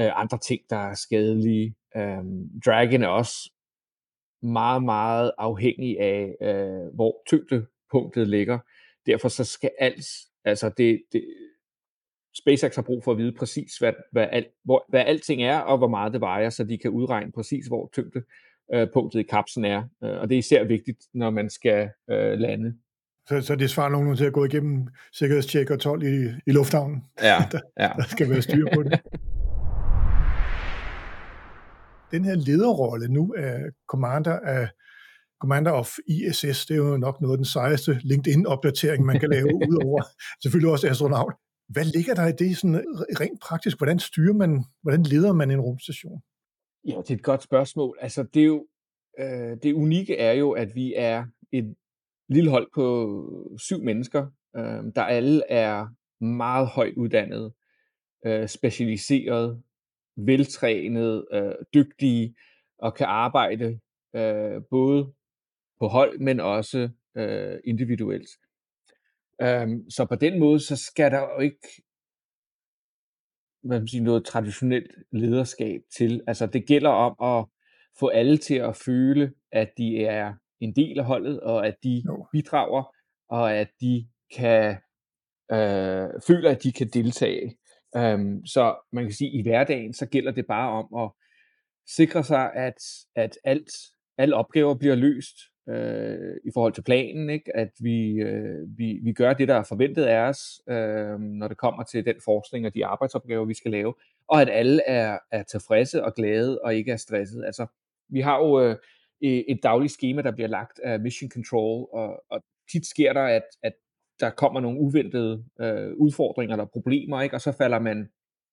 øh, 0.00 0.20
andre 0.20 0.38
ting, 0.38 0.60
der 0.70 0.76
er 0.76 0.94
skadelige. 0.94 1.74
Øh, 1.96 2.24
Dragon 2.66 3.02
er 3.02 3.08
også 3.08 3.52
meget, 4.42 4.82
meget 4.82 5.32
afhængig 5.38 6.00
af, 6.00 6.36
øh, 6.42 6.94
hvor 6.94 7.22
tyngdepunktet 7.26 8.28
ligger. 8.28 8.58
Derfor 9.06 9.28
så 9.28 9.44
skal 9.44 9.70
alt, 9.78 10.06
altså 10.44 10.68
det, 10.76 11.02
det, 11.12 11.24
SpaceX 12.34 12.74
har 12.74 12.82
brug 12.82 13.04
for 13.04 13.12
at 13.12 13.18
vide 13.18 13.32
præcis, 13.32 13.78
hvad, 13.78 13.92
hvad, 14.12 14.28
alt, 14.32 14.48
hvor, 14.64 14.84
hvad 14.88 15.00
alting 15.00 15.42
er, 15.42 15.58
og 15.58 15.78
hvor 15.78 15.88
meget 15.88 16.12
det 16.12 16.20
vejer, 16.20 16.50
så 16.50 16.64
de 16.64 16.78
kan 16.78 16.90
udregne 16.90 17.32
præcis, 17.32 17.66
hvor 17.66 17.90
tyngdepunktet 18.72 19.20
i 19.20 19.22
kapslen 19.22 19.64
er. 19.64 19.82
Øh, 20.04 20.20
og 20.20 20.28
det 20.28 20.34
er 20.34 20.38
især 20.38 20.64
vigtigt, 20.64 20.98
når 21.14 21.30
man 21.30 21.50
skal 21.50 21.90
øh, 22.10 22.38
lande. 22.38 22.74
Så, 23.28 23.40
så 23.40 23.56
det 23.56 23.70
svarer 23.70 23.88
nogen 23.88 24.16
til 24.16 24.24
at 24.24 24.32
gå 24.32 24.44
igennem 24.44 24.88
sikkerhedstjek 25.12 25.70
og 25.70 25.80
12 25.80 26.02
i, 26.02 26.28
i 26.46 26.50
lufthavnen. 26.50 27.04
Ja, 27.22 27.36
der, 27.52 27.60
ja. 27.78 27.90
der 27.96 28.04
skal 28.04 28.30
være 28.30 28.42
styr 28.42 28.66
på 28.74 28.82
det. 28.82 29.00
den 32.10 32.24
her 32.24 32.34
lederrolle 32.34 33.08
nu 33.08 33.34
af 33.38 33.60
commander 33.88 34.38
af 34.38 34.68
Commander 35.40 35.72
of 35.72 35.88
ISS, 36.06 36.66
det 36.66 36.70
er 36.70 36.76
jo 36.76 36.96
nok 36.96 37.20
noget 37.20 37.34
af 37.34 37.38
den 37.38 37.44
sejeste 37.44 38.00
LinkedIn-opdatering, 38.02 39.04
man 39.04 39.20
kan 39.20 39.30
lave, 39.30 39.54
udover 39.70 40.02
selvfølgelig 40.42 40.72
også 40.72 40.88
astronaut. 40.88 41.34
Hvad 41.68 41.84
ligger 41.84 42.14
der 42.14 42.26
i 42.26 42.32
det 42.32 42.56
sådan 42.56 42.84
rent 43.20 43.40
praktisk? 43.40 43.78
Hvordan 43.78 43.98
styrer 43.98 44.34
man, 44.34 44.64
hvordan 44.82 45.02
leder 45.02 45.32
man 45.32 45.50
en 45.50 45.60
rumstation? 45.60 46.20
Ja, 46.84 46.96
det 46.98 47.10
er 47.10 47.14
et 47.14 47.22
godt 47.22 47.42
spørgsmål. 47.42 47.98
Altså, 48.00 48.22
det 48.22 48.42
er 48.42 48.46
jo, 48.46 48.66
øh, 49.18 49.56
det 49.62 49.72
unikke 49.72 50.16
er 50.16 50.32
jo, 50.32 50.50
at 50.52 50.74
vi 50.74 50.94
er 50.96 51.26
et 51.52 51.76
lille 52.28 52.50
hold 52.50 52.68
på 52.74 53.56
syv 53.58 53.82
mennesker, 53.82 54.26
øh, 54.56 54.84
der 54.94 55.02
alle 55.02 55.42
er 55.48 55.86
meget 56.24 56.68
højt 56.68 56.94
uddannede, 56.96 57.54
øh, 58.26 58.48
specialiseret, 58.48 59.62
veltrænet, 60.16 61.26
øh, 61.32 61.54
dygtige 61.74 62.34
og 62.78 62.94
kan 62.94 63.06
arbejde 63.06 63.80
øh, 64.16 64.62
både 64.70 65.12
på 65.80 65.88
hold, 65.88 66.18
men 66.18 66.40
også 66.40 66.88
øh, 67.16 67.58
individuelt. 67.64 68.28
Um, 69.42 69.90
så 69.90 70.06
på 70.08 70.14
den 70.14 70.38
måde, 70.38 70.60
så 70.60 70.76
skal 70.76 71.10
der 71.10 71.20
jo 71.20 71.38
ikke 71.40 71.82
hvad 73.68 73.80
man 73.80 73.88
sige, 73.88 74.04
noget 74.04 74.24
traditionelt 74.24 74.90
lederskab 75.12 75.80
til. 75.96 76.22
Altså 76.26 76.46
det 76.46 76.66
gælder 76.66 76.90
om 76.90 77.38
at 77.38 77.46
få 78.00 78.08
alle 78.08 78.36
til 78.36 78.54
at 78.54 78.76
føle, 78.76 79.32
at 79.52 79.70
de 79.78 80.04
er 80.04 80.34
en 80.60 80.76
del 80.76 80.98
af 80.98 81.04
holdet, 81.04 81.40
og 81.40 81.66
at 81.66 81.76
de 81.82 82.02
Jo. 82.06 82.26
bidrager, 82.32 82.94
og 83.28 83.54
at 83.54 83.68
de 83.80 84.08
kan 84.36 84.76
øh, 85.52 86.08
føler, 86.26 86.50
at 86.50 86.62
de 86.62 86.72
kan 86.72 86.88
deltage. 86.88 87.56
Um, 87.98 88.46
så 88.46 88.76
man 88.92 89.04
kan 89.04 89.12
sige, 89.12 89.30
at 89.30 89.34
i 89.38 89.42
hverdagen, 89.42 89.94
så 89.94 90.06
gælder 90.06 90.32
det 90.32 90.46
bare 90.46 90.70
om 90.70 91.04
at 91.04 91.10
sikre 91.96 92.24
sig, 92.24 92.52
at, 92.54 92.74
at 93.16 93.38
alt, 93.44 93.70
alle 94.18 94.36
opgaver 94.36 94.74
bliver 94.74 94.94
løst 94.94 95.36
øh, 95.68 96.36
i 96.44 96.50
forhold 96.54 96.72
til 96.72 96.82
planen, 96.82 97.30
ikke? 97.30 97.56
at 97.56 97.70
vi, 97.80 98.10
øh, 98.10 98.78
vi, 98.78 99.00
vi 99.02 99.12
gør 99.12 99.32
det, 99.32 99.48
der 99.48 99.54
er 99.54 99.62
forventet 99.62 100.04
af 100.04 100.18
os, 100.18 100.60
øh, 100.68 101.20
når 101.20 101.48
det 101.48 101.56
kommer 101.56 101.82
til 101.82 102.04
den 102.04 102.14
forskning 102.24 102.66
og 102.66 102.74
de 102.74 102.86
arbejdsopgaver, 102.86 103.44
vi 103.44 103.54
skal 103.54 103.70
lave, 103.70 103.94
og 104.28 104.42
at 104.42 104.48
alle 104.52 104.82
er, 104.86 105.18
er 105.32 105.42
tilfredse 105.42 106.04
og 106.04 106.14
glade 106.14 106.60
og 106.60 106.74
ikke 106.74 106.92
er 106.92 106.96
stresset. 106.96 107.44
Altså, 107.44 107.66
vi 108.08 108.20
har 108.20 108.38
jo 108.38 108.60
øh, 108.60 108.76
et 109.20 109.60
dagligt 109.62 109.92
schema, 109.92 110.22
der 110.22 110.32
bliver 110.32 110.48
lagt 110.48 110.80
af 110.84 111.00
Mission 111.00 111.30
Control, 111.30 111.88
og, 111.92 112.22
og 112.30 112.42
tit 112.72 112.86
sker 112.86 113.12
der, 113.12 113.22
at, 113.22 113.42
at 113.62 113.72
der 114.20 114.30
kommer 114.30 114.60
nogle 114.60 114.80
uventede 114.80 115.44
øh, 115.60 115.92
udfordringer 115.96 116.54
eller 116.54 116.64
problemer, 116.64 117.22
ikke? 117.22 117.36
og 117.36 117.40
så 117.40 117.52
falder 117.52 117.78
man 117.78 118.08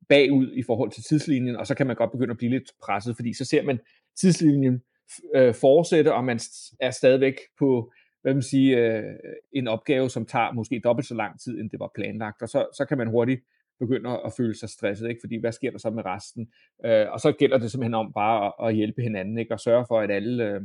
bagud 0.09 0.51
i 0.53 0.63
forhold 0.63 0.91
til 0.91 1.03
tidslinjen, 1.03 1.55
og 1.55 1.67
så 1.67 1.75
kan 1.75 1.87
man 1.87 1.95
godt 1.95 2.11
begynde 2.11 2.31
at 2.31 2.37
blive 2.37 2.51
lidt 2.51 2.71
presset, 2.83 3.15
fordi 3.15 3.33
så 3.33 3.45
ser 3.45 3.63
man 3.63 3.79
tidslinjen 4.15 4.81
øh, 5.35 5.53
fortsætte, 5.53 6.13
og 6.13 6.23
man 6.23 6.39
er 6.79 6.91
stadigvæk 6.91 7.35
på 7.59 7.91
hvad 8.25 8.33
man 8.33 8.43
sige, 8.43 8.77
øh, 8.77 9.03
en 9.53 9.67
opgave, 9.67 10.09
som 10.09 10.25
tager 10.25 10.51
måske 10.51 10.81
dobbelt 10.83 11.07
så 11.07 11.15
lang 11.15 11.39
tid, 11.39 11.59
end 11.59 11.69
det 11.69 11.79
var 11.79 11.91
planlagt, 11.95 12.41
og 12.41 12.49
så, 12.49 12.67
så 12.73 12.85
kan 12.85 12.97
man 12.97 13.07
hurtigt 13.07 13.41
begynde 13.79 14.09
at 14.25 14.33
føle 14.37 14.55
sig 14.55 14.69
stresset, 14.69 15.09
ikke? 15.09 15.19
fordi 15.23 15.39
hvad 15.39 15.51
sker 15.51 15.71
der 15.71 15.77
så 15.77 15.89
med 15.89 16.05
resten? 16.05 16.47
Øh, 16.85 17.05
og 17.11 17.19
så 17.19 17.31
gælder 17.31 17.57
det 17.57 17.71
simpelthen 17.71 17.93
om 17.93 18.13
bare 18.13 18.45
at, 18.45 18.67
at 18.67 18.75
hjælpe 18.75 19.01
hinanden, 19.01 19.37
ikke? 19.37 19.53
og 19.53 19.59
sørge 19.59 19.85
for, 19.87 19.99
at 19.99 20.11
alle 20.11 20.43
øh, 20.43 20.61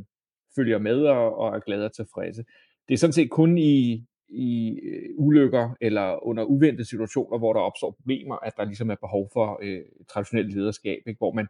følger 0.55 0.79
med 0.79 0.97
og, 0.97 1.37
og 1.37 1.55
er 1.55 1.59
glade 1.59 1.85
og 1.85 1.93
tilfredse. 1.93 2.43
Det 2.87 2.93
er 2.93 2.97
sådan 2.97 3.13
set 3.13 3.29
kun 3.29 3.57
i, 3.57 4.05
i 4.29 4.79
øh, 4.83 5.09
ulykker 5.17 5.75
eller 5.81 6.27
under 6.27 6.43
uventede 6.43 6.89
situationer, 6.89 7.37
hvor 7.37 7.53
der 7.53 7.59
opstår 7.59 7.91
problemer, 7.91 8.35
at 8.35 8.53
der 8.57 8.65
ligesom 8.65 8.89
er 8.89 8.95
behov 8.95 9.29
for 9.33 9.59
øh, 9.63 9.81
traditionelt 10.09 10.53
lederskab, 10.53 11.01
ikke? 11.07 11.17
Hvor, 11.17 11.31
man, 11.31 11.47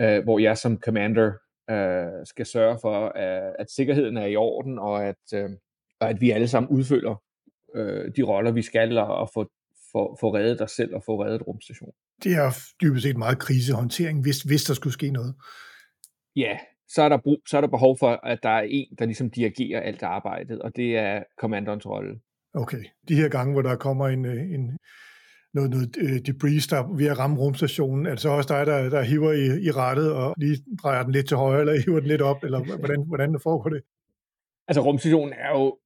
øh, 0.00 0.24
hvor 0.24 0.38
jeg 0.38 0.58
som 0.58 0.80
commander 0.80 1.32
øh, 1.70 2.26
skal 2.26 2.46
sørge 2.46 2.78
for, 2.82 3.08
at, 3.08 3.56
at 3.58 3.70
sikkerheden 3.70 4.16
er 4.16 4.26
i 4.26 4.36
orden, 4.36 4.78
og 4.78 5.04
at, 5.04 5.24
øh, 5.34 5.50
og 6.00 6.10
at 6.10 6.20
vi 6.20 6.30
alle 6.30 6.48
sammen 6.48 6.70
udfølger 6.70 7.22
øh, 7.74 8.10
de 8.16 8.22
roller, 8.22 8.52
vi 8.52 8.62
skal, 8.62 8.98
og, 8.98 9.06
og 9.06 9.30
få, 9.34 9.50
få, 9.92 10.16
få 10.20 10.34
reddet 10.34 10.60
os 10.62 10.70
selv 10.70 10.94
og 10.94 11.02
få 11.06 11.24
reddet 11.24 11.46
rumstationen. 11.46 11.94
Det 12.24 12.32
er 12.32 12.58
dybest 12.82 13.02
set 13.02 13.16
meget 13.16 13.38
krisehåndtering, 13.38 14.22
hvis, 14.22 14.42
hvis 14.42 14.64
der 14.64 14.74
skulle 14.74 14.92
ske 14.92 15.10
noget. 15.10 15.34
Ja, 16.36 16.58
så 16.88 17.02
er, 17.02 17.08
der 17.08 17.16
brug, 17.16 17.38
så 17.48 17.56
er 17.56 17.60
der 17.60 17.68
behov 17.68 17.98
for, 17.98 18.20
at 18.26 18.38
der 18.42 18.48
er 18.48 18.66
en, 18.68 18.96
der 18.98 19.04
ligesom 19.04 19.30
dirigerer 19.30 19.80
alt 19.80 20.02
arbejdet, 20.02 20.62
og 20.62 20.76
det 20.76 20.96
er 20.96 21.22
kommanderens 21.38 21.86
rolle. 21.86 22.20
Okay. 22.54 22.84
De 23.08 23.14
her 23.14 23.28
gange, 23.28 23.52
hvor 23.52 23.62
der 23.62 23.76
kommer 23.76 24.08
en, 24.08 24.24
øh, 24.24 24.50
en 24.50 24.78
noget, 25.54 25.70
noget 25.70 25.96
øh, 25.98 26.18
debris, 26.26 26.66
der 26.66 26.96
ved 26.96 27.06
at 27.06 27.18
ramme 27.18 27.36
rumstationen, 27.36 28.06
er 28.06 28.10
det 28.10 28.20
så 28.20 28.28
også 28.28 28.54
dig, 28.54 28.66
der, 28.66 28.90
der 28.90 29.02
hiver 29.02 29.32
i, 29.32 29.46
i 29.66 29.70
rettet 29.70 30.12
og 30.12 30.34
lige 30.36 30.56
drejer 30.82 31.02
den 31.02 31.12
lidt 31.12 31.28
til 31.28 31.36
højre, 31.36 31.60
eller 31.60 31.80
hiver 31.84 32.00
den 32.00 32.08
lidt 32.08 32.22
op, 32.22 32.44
eller 32.44 32.78
hvordan, 32.78 33.04
hvordan 33.06 33.32
det 33.32 33.42
foregår 33.42 33.70
det? 33.70 33.82
Altså 34.68 34.80
rumstationen 34.80 35.32
er 35.32 35.50
jo 35.58 35.78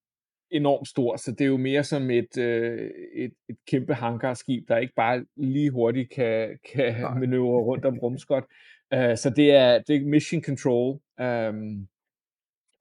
enormt 0.51 0.89
stor, 0.89 1.17
så 1.17 1.31
det 1.31 1.41
er 1.41 1.49
jo 1.49 1.57
mere 1.57 1.85
som 1.85 2.11
et, 2.11 2.39
øh, 2.39 2.91
et, 3.15 3.33
et 3.49 3.57
kæmpe 3.67 3.95
hangarskib, 3.95 4.69
der 4.69 4.77
ikke 4.77 4.95
bare 4.97 5.25
lige 5.37 5.71
hurtigt 5.71 6.11
kan, 6.11 6.59
kan 6.75 6.95
manøvrere 7.21 7.65
rundt 7.65 7.85
om 7.85 7.99
rumskot. 7.99 8.45
Uh, 8.97 9.17
så 9.17 9.33
det 9.37 9.55
er, 9.55 9.83
det 9.83 9.97
er 9.97 10.07
mission 10.07 10.43
control, 10.43 10.91
um, 10.93 11.89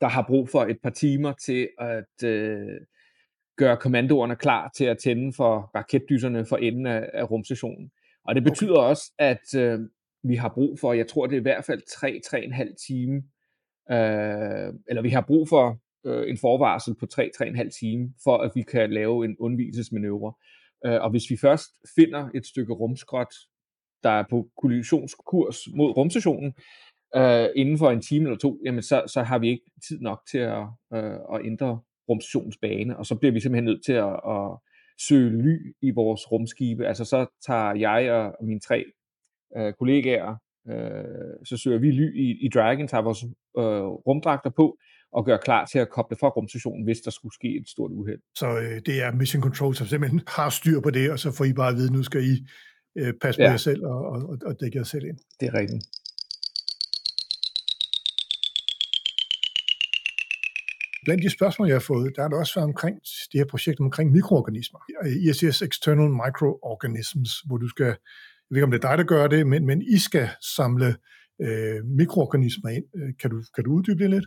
der 0.01 0.07
har 0.07 0.25
brug 0.27 0.49
for 0.49 0.61
et 0.63 0.77
par 0.83 0.89
timer 0.89 1.33
til 1.33 1.69
at 1.79 2.23
uh, 2.23 2.77
gøre 3.57 3.77
kommandoerne 3.77 4.35
klar 4.35 4.71
til 4.75 4.85
at 4.85 4.97
tænde 4.97 5.33
for 5.33 5.71
raketdyserne 5.75 6.45
for 6.45 6.57
enden 6.57 6.85
af, 6.85 7.09
af 7.13 7.31
rumstationen. 7.31 7.91
Og 8.25 8.35
det 8.35 8.43
betyder 8.43 8.77
okay. 8.77 8.89
også, 8.89 9.11
at 9.19 9.53
uh, 9.57 9.79
vi 10.23 10.35
har 10.35 10.49
brug 10.49 10.79
for, 10.79 10.93
jeg 10.93 11.07
tror 11.07 11.27
det 11.27 11.35
er 11.35 11.39
i 11.39 11.41
hvert 11.41 11.65
fald 11.65 11.81
3-3,5 12.69 12.75
time, 12.87 13.15
uh, 13.89 14.75
eller 14.89 15.01
vi 15.01 15.09
har 15.09 15.21
brug 15.21 15.49
for 15.49 15.79
uh, 16.03 16.29
en 16.29 16.37
forvarsel 16.37 16.95
på 16.95 17.05
3-3,5 17.13 17.79
time, 17.79 18.13
for 18.23 18.37
at 18.37 18.51
vi 18.55 18.61
kan 18.61 18.93
lave 18.93 19.25
en 19.25 19.35
undvigelsesmanøvre. 19.39 20.33
Uh, 20.87 21.03
og 21.03 21.11
hvis 21.11 21.29
vi 21.29 21.37
først 21.37 21.69
finder 21.95 22.29
et 22.35 22.45
stykke 22.45 22.73
rumskrot, 22.73 23.33
der 24.03 24.09
er 24.09 24.23
på 24.29 24.47
kollisionskurs 24.61 25.57
mod 25.75 25.97
rumstationen, 25.97 26.53
øh, 27.15 27.49
inden 27.55 27.77
for 27.77 27.91
en 27.91 28.01
time 28.01 28.25
eller 28.25 28.37
to, 28.37 28.59
jamen 28.65 28.81
så, 28.81 29.03
så 29.07 29.23
har 29.23 29.39
vi 29.39 29.49
ikke 29.49 29.65
tid 29.87 29.99
nok 29.99 30.21
til 30.31 30.37
at, 30.37 30.65
øh, 30.93 31.19
at 31.33 31.45
ændre 31.45 31.79
rumstationens 32.09 32.57
bane, 32.61 32.97
og 32.97 33.05
så 33.05 33.15
bliver 33.15 33.33
vi 33.33 33.39
simpelthen 33.39 33.65
nødt 33.65 33.85
til 33.85 33.93
at, 33.93 34.19
at 34.35 34.57
søge 35.07 35.41
ly 35.43 35.75
i 35.81 35.91
vores 35.91 36.31
rumskibe. 36.31 36.87
Altså 36.87 37.05
så 37.05 37.25
tager 37.47 37.73
jeg 37.75 38.11
og 38.39 38.45
mine 38.45 38.59
tre 38.59 38.85
øh, 39.57 39.73
kollegaer, 39.79 40.35
øh, 40.69 41.45
så 41.45 41.57
søger 41.57 41.79
vi 41.79 41.91
ly 41.91 42.07
i, 42.25 42.45
i 42.45 42.49
Dragon, 42.49 42.87
tager 42.87 43.01
vores 43.01 43.23
øh, 43.57 43.85
rumdragter 44.07 44.49
på, 44.49 44.77
og 45.11 45.25
gør 45.25 45.37
klar 45.37 45.65
til 45.65 45.79
at 45.79 45.89
koble 45.89 46.17
fra 46.19 46.29
rumstationen, 46.29 46.83
hvis 46.83 46.99
der 46.99 47.11
skulle 47.11 47.33
ske 47.33 47.49
et 47.61 47.69
stort 47.69 47.91
uheld. 47.91 48.21
Så 48.35 48.47
øh, 48.47 48.81
det 48.85 49.03
er 49.03 49.11
Mission 49.11 49.41
Control, 49.41 49.75
som 49.75 49.87
simpelthen 49.87 50.21
har 50.27 50.49
styr 50.49 50.79
på 50.81 50.89
det, 50.89 51.11
og 51.11 51.19
så 51.19 51.31
får 51.37 51.45
I 51.45 51.53
bare 51.53 51.69
at 51.69 51.75
vide, 51.75 51.93
nu 51.93 52.03
skal 52.03 52.21
I 52.23 52.35
øh, 52.97 53.13
passe 53.21 53.39
på 53.39 53.43
ja. 53.43 53.49
jer 53.49 53.57
selv 53.57 53.85
og, 53.85 53.99
og, 54.11 54.37
og 54.45 54.59
dække 54.59 54.77
jer 54.77 54.83
selv 54.83 55.05
ind. 55.05 55.17
Det 55.39 55.47
er 55.47 55.53
rigtigt. 55.53 55.83
Blandt 61.05 61.23
de 61.23 61.29
spørgsmål, 61.29 61.67
jeg 61.67 61.75
har 61.75 61.87
fået, 61.93 62.15
der 62.15 62.23
er 62.23 62.27
der 62.27 62.37
også 62.37 62.55
været 62.55 62.67
omkring 62.67 62.99
det 63.31 63.39
her 63.39 63.45
projekt 63.45 63.79
omkring 63.79 64.11
mikroorganismer. 64.11 64.79
ISS 65.29 65.61
External 65.61 66.09
Microorganisms, 66.09 67.31
hvor 67.45 67.57
du 67.57 67.67
skal, 67.67 67.85
jeg 67.85 67.95
ved 68.49 68.57
ikke 68.57 68.63
om 68.63 68.71
det 68.71 68.83
er 68.83 68.89
dig, 68.89 68.97
der 68.97 69.03
gør 69.03 69.27
det, 69.27 69.47
men, 69.47 69.65
men 69.65 69.81
I 69.81 69.97
skal 69.97 70.27
samle 70.55 70.95
øh, 71.41 71.85
mikroorganismer 71.85 72.69
ind. 72.69 72.85
Øh, 72.95 73.13
kan 73.21 73.29
du, 73.29 73.43
kan 73.55 73.63
du 73.63 73.71
uddybe 73.71 74.03
det 74.03 74.09
lidt? 74.09 74.25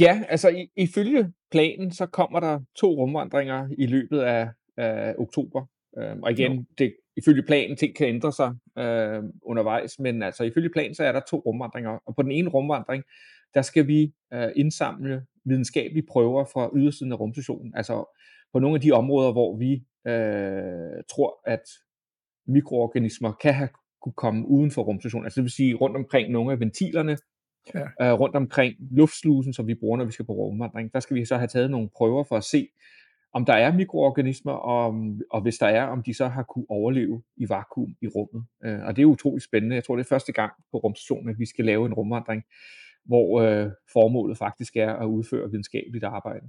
Ja, 0.00 0.22
altså 0.28 0.48
i, 0.48 0.70
ifølge 0.76 1.32
planen, 1.50 1.92
så 1.92 2.06
kommer 2.06 2.40
der 2.40 2.60
to 2.76 2.86
rumvandringer 2.86 3.68
i 3.78 3.86
løbet 3.86 4.20
af, 4.20 4.48
af 4.76 5.14
oktober. 5.18 5.66
Øhm, 5.98 6.22
og 6.22 6.30
igen, 6.30 6.66
det, 6.78 6.94
ifølge 7.16 7.42
planen, 7.42 7.76
ting 7.76 7.96
kan 7.96 8.08
ændre 8.08 8.32
sig 8.32 8.54
øh, 8.78 9.22
undervejs, 9.42 9.98
men 9.98 10.22
altså 10.22 10.44
ifølge 10.44 10.70
planen, 10.70 10.94
så 10.94 11.04
er 11.04 11.12
der 11.12 11.20
to 11.30 11.36
rumvandringer. 11.36 11.98
Og 12.06 12.16
på 12.16 12.22
den 12.22 12.30
ene 12.30 12.48
rumvandring, 12.48 13.04
der 13.54 13.62
skal 13.62 13.86
vi 13.86 14.12
øh, 14.34 14.48
indsamle 14.56 15.22
videnskabelige 15.48 16.06
prøver 16.10 16.44
fra 16.44 16.70
ydersiden 16.76 17.12
af 17.12 17.20
rumstationen. 17.20 17.72
Altså 17.76 18.04
på 18.52 18.58
nogle 18.58 18.74
af 18.74 18.80
de 18.80 18.92
områder, 18.92 19.32
hvor 19.32 19.56
vi 19.56 19.72
øh, 20.06 21.02
tror, 21.10 21.40
at 21.46 21.62
mikroorganismer 22.46 23.32
kan 23.32 23.54
have 23.54 23.68
kunne 24.02 24.12
komme 24.16 24.48
uden 24.48 24.70
for 24.70 24.82
rumstationen. 24.82 25.26
Altså 25.26 25.40
det 25.40 25.44
vil 25.44 25.52
sige 25.52 25.74
rundt 25.74 25.96
omkring 25.96 26.30
nogle 26.32 26.52
af 26.52 26.60
ventilerne, 26.60 27.16
ja. 27.74 28.10
øh, 28.12 28.20
rundt 28.20 28.36
omkring 28.36 28.74
luftslusen, 28.90 29.52
som 29.52 29.66
vi 29.66 29.74
bruger, 29.74 29.96
når 29.96 30.04
vi 30.04 30.12
skal 30.12 30.24
på 30.24 30.32
rumvandring. 30.32 30.92
Der 30.92 31.00
skal 31.00 31.16
vi 31.16 31.24
så 31.24 31.36
have 31.36 31.48
taget 31.48 31.70
nogle 31.70 31.88
prøver 31.96 32.24
for 32.24 32.36
at 32.36 32.44
se, 32.44 32.68
om 33.32 33.44
der 33.44 33.52
er 33.52 33.72
mikroorganismer, 33.72 34.52
og, 34.52 34.94
og 35.30 35.42
hvis 35.42 35.56
der 35.56 35.66
er, 35.66 35.84
om 35.84 36.02
de 36.02 36.14
så 36.14 36.28
har 36.28 36.42
kunne 36.42 36.66
overleve 36.68 37.22
i 37.36 37.48
vakuum 37.48 37.94
i 38.02 38.06
rummet. 38.06 38.44
Øh, 38.64 38.80
og 38.86 38.96
det 38.96 39.02
er 39.02 39.06
utroligt 39.06 39.44
spændende. 39.44 39.74
Jeg 39.74 39.84
tror, 39.84 39.96
det 39.96 40.04
er 40.04 40.08
første 40.08 40.32
gang 40.32 40.52
på 40.72 40.78
rumstationen, 40.78 41.28
at 41.28 41.38
vi 41.38 41.46
skal 41.46 41.64
lave 41.64 41.86
en 41.86 41.94
rumvandring, 41.94 42.42
hvor 43.08 43.40
øh, 43.40 43.70
formålet 43.92 44.38
faktisk 44.38 44.76
er 44.76 44.92
at 44.92 45.06
udføre 45.06 45.50
videnskabeligt 45.50 46.04
arbejde. 46.04 46.46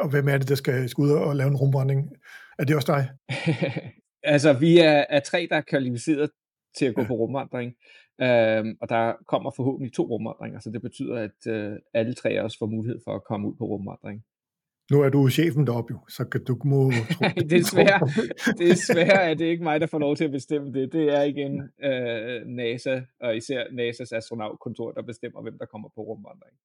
Og 0.00 0.10
hvem 0.10 0.28
er 0.28 0.38
det, 0.38 0.48
der 0.48 0.54
skal, 0.54 0.88
skal 0.88 1.02
ud 1.02 1.10
og 1.10 1.36
lave 1.36 1.48
en 1.48 1.56
rumvandring? 1.56 2.10
Er 2.58 2.64
det 2.64 2.76
også 2.76 2.92
dig? 2.92 3.10
altså, 4.34 4.52
vi 4.52 4.78
er, 4.78 5.04
er 5.08 5.20
tre, 5.20 5.46
der 5.50 5.56
er 5.56 5.60
kvalificeret 5.60 6.30
til 6.78 6.86
at 6.86 6.94
gå 6.94 7.00
ja. 7.00 7.06
på 7.06 7.14
rumvandring, 7.14 7.74
øhm, 8.20 8.76
og 8.80 8.88
der 8.88 9.12
kommer 9.28 9.50
forhåbentlig 9.56 9.92
to 9.92 10.02
rumvandringer, 10.02 10.60
så 10.60 10.70
det 10.70 10.82
betyder, 10.82 11.16
at 11.16 11.46
øh, 11.46 11.76
alle 11.94 12.14
tre 12.14 12.42
også 12.42 12.58
får 12.58 12.66
mulighed 12.66 13.00
for 13.04 13.14
at 13.14 13.24
komme 13.24 13.48
ud 13.48 13.54
på 13.54 13.64
rumvandring. 13.64 14.24
Nu 14.92 15.00
er 15.00 15.08
du 15.08 15.28
chefen 15.28 15.66
deroppe 15.66 15.92
jo, 15.94 15.98
så 16.08 16.24
kan 16.24 16.44
du 16.44 16.56
må 16.64 16.90
tro, 17.14 17.24
desværre, 17.50 18.00
desværre 18.58 19.22
er 19.30 19.34
det 19.34 19.44
ikke 19.52 19.64
mig, 19.64 19.80
der 19.80 19.86
får 19.86 19.98
lov 19.98 20.16
til 20.16 20.24
at 20.24 20.30
bestemme 20.30 20.72
det. 20.72 20.92
Det 20.92 21.04
er 21.18 21.22
igen 21.22 21.54
øh, 21.84 22.46
NASA, 22.46 23.00
og 23.20 23.36
især 23.36 23.62
NASA's 23.62 24.16
astronautkontor, 24.16 24.92
der 24.92 25.02
bestemmer, 25.02 25.42
hvem 25.42 25.58
der 25.58 25.66
kommer 25.66 25.88
på 25.94 26.00
rumvandring. 26.00 26.56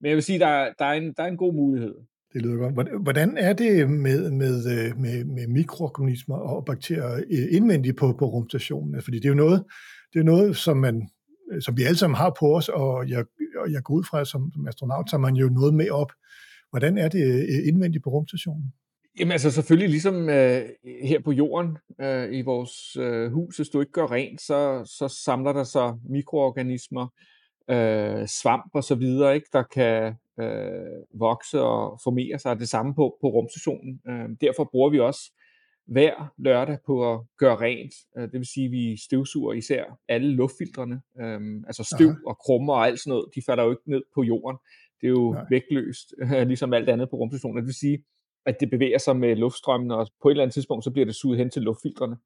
Men 0.00 0.08
jeg 0.08 0.14
vil 0.14 0.22
sige, 0.22 0.38
der, 0.38 0.72
der, 0.78 0.84
er, 0.84 0.92
en, 0.92 1.14
der 1.16 1.22
er 1.22 1.26
en 1.26 1.36
god 1.36 1.54
mulighed. 1.54 1.94
Det 2.32 2.42
lyder 2.42 2.56
godt. 2.56 3.02
Hvordan 3.02 3.36
er 3.36 3.52
det 3.52 3.90
med, 3.90 4.30
med, 4.30 4.54
øh, 4.74 4.98
med, 4.98 5.24
med 5.24 5.46
mikroorganismer 5.46 6.36
og 6.36 6.64
bakterier 6.64 7.14
øh, 7.14 7.56
indvendigt 7.56 7.96
på, 7.96 8.12
på 8.18 8.24
rumstationen? 8.24 9.02
Fordi 9.02 9.16
det 9.16 9.24
er 9.24 9.28
jo 9.36 9.44
noget, 9.44 9.64
det 10.12 10.20
er 10.20 10.24
noget 10.24 10.56
som, 10.56 10.76
man, 10.76 11.08
som 11.60 11.76
vi 11.76 11.82
alle 11.82 11.98
sammen 11.98 12.16
har 12.16 12.36
på 12.40 12.56
os, 12.56 12.68
og 12.68 13.08
jeg, 13.08 13.24
og 13.56 13.72
jeg 13.72 13.82
går 13.82 13.94
ud 13.94 14.04
fra, 14.10 14.24
som, 14.24 14.50
som 14.54 14.68
astronaut, 14.68 15.10
så 15.10 15.18
man 15.18 15.34
jo 15.34 15.48
noget 15.48 15.74
med 15.74 15.90
op. 15.90 16.12
Hvordan 16.72 16.98
er 16.98 17.08
det 17.08 17.24
øh, 17.24 17.68
indvendigt 17.68 18.04
på 18.04 18.10
rumstationen? 18.10 18.72
Jamen 19.18 19.32
altså 19.32 19.50
selvfølgelig 19.50 19.88
ligesom 19.88 20.28
øh, 20.28 20.62
her 21.02 21.20
på 21.24 21.32
jorden 21.32 21.78
øh, 22.00 22.32
i 22.32 22.42
vores 22.42 22.96
øh, 22.96 23.32
hus, 23.32 23.56
hvis 23.56 23.68
du 23.68 23.80
ikke 23.80 23.92
gør 23.92 24.10
rent, 24.10 24.40
så, 24.40 24.82
så 24.98 25.08
samler 25.24 25.52
der 25.52 25.64
sig 25.64 25.94
mikroorganismer, 26.08 27.06
øh, 27.70 28.26
svamp 28.26 28.70
og 28.74 28.84
så 28.84 28.94
videre, 28.94 29.34
ikke, 29.34 29.48
der 29.52 29.62
kan 29.62 30.14
øh, 30.40 31.20
vokse 31.20 31.60
og 31.60 32.00
formere 32.04 32.38
sig. 32.38 32.58
Det 32.58 32.68
samme 32.68 32.94
på, 32.94 33.16
på 33.20 33.26
rumstationen. 33.26 34.00
Øh, 34.08 34.28
derfor 34.40 34.68
bruger 34.72 34.90
vi 34.90 35.00
også 35.00 35.32
hver 35.86 36.32
lørdag 36.38 36.78
på 36.86 37.12
at 37.12 37.20
gøre 37.38 37.56
rent. 37.56 37.94
Øh, 38.16 38.22
det 38.22 38.32
vil 38.32 38.46
sige, 38.54 38.66
at 38.66 38.72
vi 38.72 38.96
støvsuger 38.96 39.52
især 39.52 39.98
alle 40.08 40.28
luftfiltrene. 40.28 41.00
Øh, 41.20 41.40
altså 41.66 41.84
støv 41.94 42.08
Aha. 42.08 42.18
og 42.26 42.38
krummer 42.38 42.74
og 42.74 42.86
alt 42.86 43.00
sådan 43.00 43.10
noget, 43.10 43.26
de 43.34 43.42
falder 43.46 43.64
jo 43.64 43.70
ikke 43.70 43.90
ned 43.90 44.02
på 44.14 44.22
jorden. 44.22 44.58
Det 45.02 45.08
er 45.08 45.10
jo 45.10 45.32
Nej. 45.32 45.44
vægtløst, 45.50 46.14
ligesom 46.52 46.72
alt 46.72 46.88
andet 46.88 47.10
på 47.10 47.16
rumstationen. 47.16 47.56
Det 47.56 47.66
vil 47.66 47.74
sige, 47.74 48.04
at 48.46 48.60
det 48.60 48.70
bevæger 48.70 48.98
sig 48.98 49.16
med 49.16 49.36
luftstrømmen, 49.36 49.90
og 49.90 50.06
på 50.22 50.28
et 50.28 50.32
eller 50.32 50.42
andet 50.42 50.54
tidspunkt, 50.54 50.84
så 50.84 50.90
bliver 50.90 51.06
det 51.06 51.14
suget 51.14 51.38
hen 51.38 51.50
til 51.50 51.62
luftfiltrene. 51.62 52.16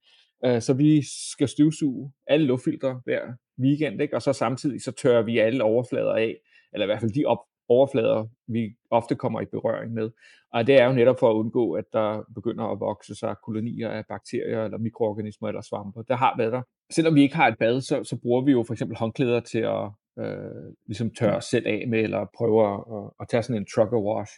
Øh, 0.44 0.62
så 0.62 0.74
vi 0.74 1.02
skal 1.30 1.48
støvsuge 1.48 2.12
alle 2.26 2.46
luftfiltre 2.46 3.00
hver 3.04 3.20
weekend, 3.60 4.02
ikke? 4.02 4.16
og 4.16 4.22
så 4.22 4.32
samtidig 4.32 4.82
så 4.82 4.92
tørrer 4.92 5.22
vi 5.22 5.38
alle 5.38 5.64
overflader 5.64 6.12
af, 6.12 6.36
eller 6.72 6.84
i 6.84 6.88
hvert 6.88 7.00
fald 7.00 7.12
de 7.12 7.24
op, 7.24 7.38
overflader, 7.68 8.26
vi 8.48 8.74
ofte 8.90 9.14
kommer 9.14 9.40
i 9.40 9.44
berøring 9.44 9.92
med. 9.92 10.10
Og 10.52 10.66
det 10.66 10.80
er 10.80 10.86
jo 10.86 10.92
netop 10.92 11.18
for 11.18 11.30
at 11.30 11.34
undgå, 11.34 11.72
at 11.72 11.84
der 11.92 12.22
begynder 12.34 12.64
at 12.64 12.80
vokse 12.80 13.14
sig 13.14 13.34
kolonier 13.44 13.90
af 13.90 14.06
bakterier 14.08 14.64
eller 14.64 14.78
mikroorganismer 14.78 15.48
eller 15.48 15.60
svampe. 15.60 16.02
Der 16.08 16.16
har 16.16 16.34
været 16.38 16.52
der. 16.52 16.62
Selvom 16.90 17.14
vi 17.14 17.22
ikke 17.22 17.36
har 17.36 17.48
et 17.48 17.58
bad, 17.58 17.80
så, 17.80 18.04
så 18.04 18.16
bruger 18.22 18.42
vi 18.44 18.52
jo 18.52 18.62
for 18.62 18.72
eksempel 18.72 18.96
håndklæder 18.96 19.40
til 19.40 19.58
at 19.58 19.90
øh, 20.18 20.72
ligesom 20.86 21.10
tørre 21.10 21.36
os 21.36 21.44
selv 21.44 21.66
af 21.66 21.84
med, 21.88 21.98
eller 21.98 22.26
prøve 22.36 22.74
at, 22.74 23.10
at 23.20 23.28
tage 23.28 23.42
sådan 23.42 23.62
en 23.62 23.66
trucker 23.74 24.00
wash. 24.08 24.32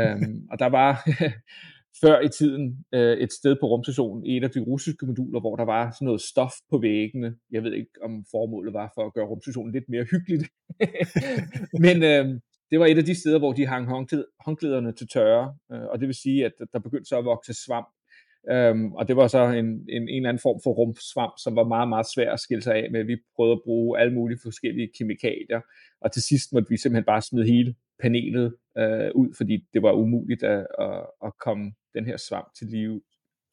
Um, 0.00 0.42
og 0.52 0.58
der 0.58 0.66
var 0.66 1.08
før 2.02 2.20
i 2.20 2.28
tiden 2.28 2.84
øh, 2.94 3.16
et 3.18 3.32
sted 3.32 3.56
på 3.60 3.66
rumstationen, 3.66 4.26
et 4.26 4.44
af 4.44 4.50
de 4.50 4.60
russiske 4.60 5.06
moduler, 5.06 5.40
hvor 5.40 5.56
der 5.56 5.64
var 5.64 5.90
sådan 5.90 6.06
noget 6.06 6.20
stof 6.20 6.52
på 6.70 6.78
væggene. 6.78 7.36
Jeg 7.50 7.62
ved 7.62 7.72
ikke, 7.72 7.90
om 8.02 8.24
formålet 8.30 8.74
var 8.74 8.92
for 8.94 9.06
at 9.06 9.14
gøre 9.14 9.26
rumstationen 9.26 9.72
lidt 9.72 9.88
mere 9.88 10.06
hyggeligt. 10.10 10.48
Men 11.84 12.02
øh, 12.02 12.40
det 12.70 12.80
var 12.80 12.86
et 12.86 12.98
af 12.98 13.04
de 13.04 13.20
steder, 13.20 13.38
hvor 13.38 13.52
de 13.52 13.66
hang 13.66 13.88
håndklæderne 14.46 14.92
til 14.92 15.08
tørre, 15.08 15.54
øh, 15.72 15.82
og 15.82 16.00
det 16.00 16.06
vil 16.06 16.14
sige, 16.14 16.44
at 16.44 16.52
der 16.72 16.78
begyndte 16.78 17.08
så 17.08 17.18
at 17.18 17.24
vokse 17.24 17.54
svamp. 17.64 17.88
Um, 18.50 18.92
og 18.92 19.08
det 19.08 19.16
var 19.16 19.26
så 19.26 19.44
en, 19.44 19.66
en, 19.66 19.86
en 19.88 20.08
eller 20.08 20.28
anden 20.28 20.40
form 20.42 20.60
for 20.64 20.70
rumsvamp, 20.70 21.32
som 21.38 21.56
var 21.56 21.64
meget, 21.64 21.88
meget 21.88 22.06
svær 22.14 22.32
at 22.32 22.40
skille 22.40 22.62
sig 22.62 22.74
af 22.74 22.90
med. 22.90 23.04
Vi 23.04 23.16
prøvede 23.36 23.52
at 23.52 23.62
bruge 23.64 23.98
alle 24.00 24.14
mulige 24.14 24.38
forskellige 24.42 24.90
kemikalier, 24.98 25.60
og 26.00 26.12
til 26.12 26.22
sidst 26.22 26.52
måtte 26.52 26.68
vi 26.68 26.76
simpelthen 26.76 27.04
bare 27.04 27.22
smide 27.22 27.46
hele 27.46 27.74
panelet 28.02 28.56
øh, 28.78 29.10
ud, 29.14 29.34
fordi 29.36 29.64
det 29.72 29.82
var 29.82 29.92
umuligt 29.92 30.42
at, 30.42 30.66
at, 30.78 31.06
at 31.24 31.32
komme 31.38 31.72
den 31.94 32.06
her 32.06 32.16
svamp 32.16 32.48
til 32.58 32.66
live. 32.66 33.00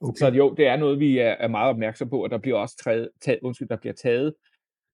Okay. 0.02 0.20
Så 0.20 0.28
jo, 0.32 0.54
det 0.58 0.68
er 0.68 0.78
noget, 0.78 1.00
vi 1.00 1.18
er, 1.18 1.36
er 1.40 1.48
meget 1.48 1.70
opmærksom 1.70 2.10
på, 2.10 2.24
og 2.24 2.30
der 2.30 2.38
bliver 2.38 2.58
også 2.58 2.82
taget, 2.84 3.10
taget, 3.22 3.40
undskyld, 3.44 3.68
der 3.68 3.78
bliver 3.78 3.94
taget 3.94 4.34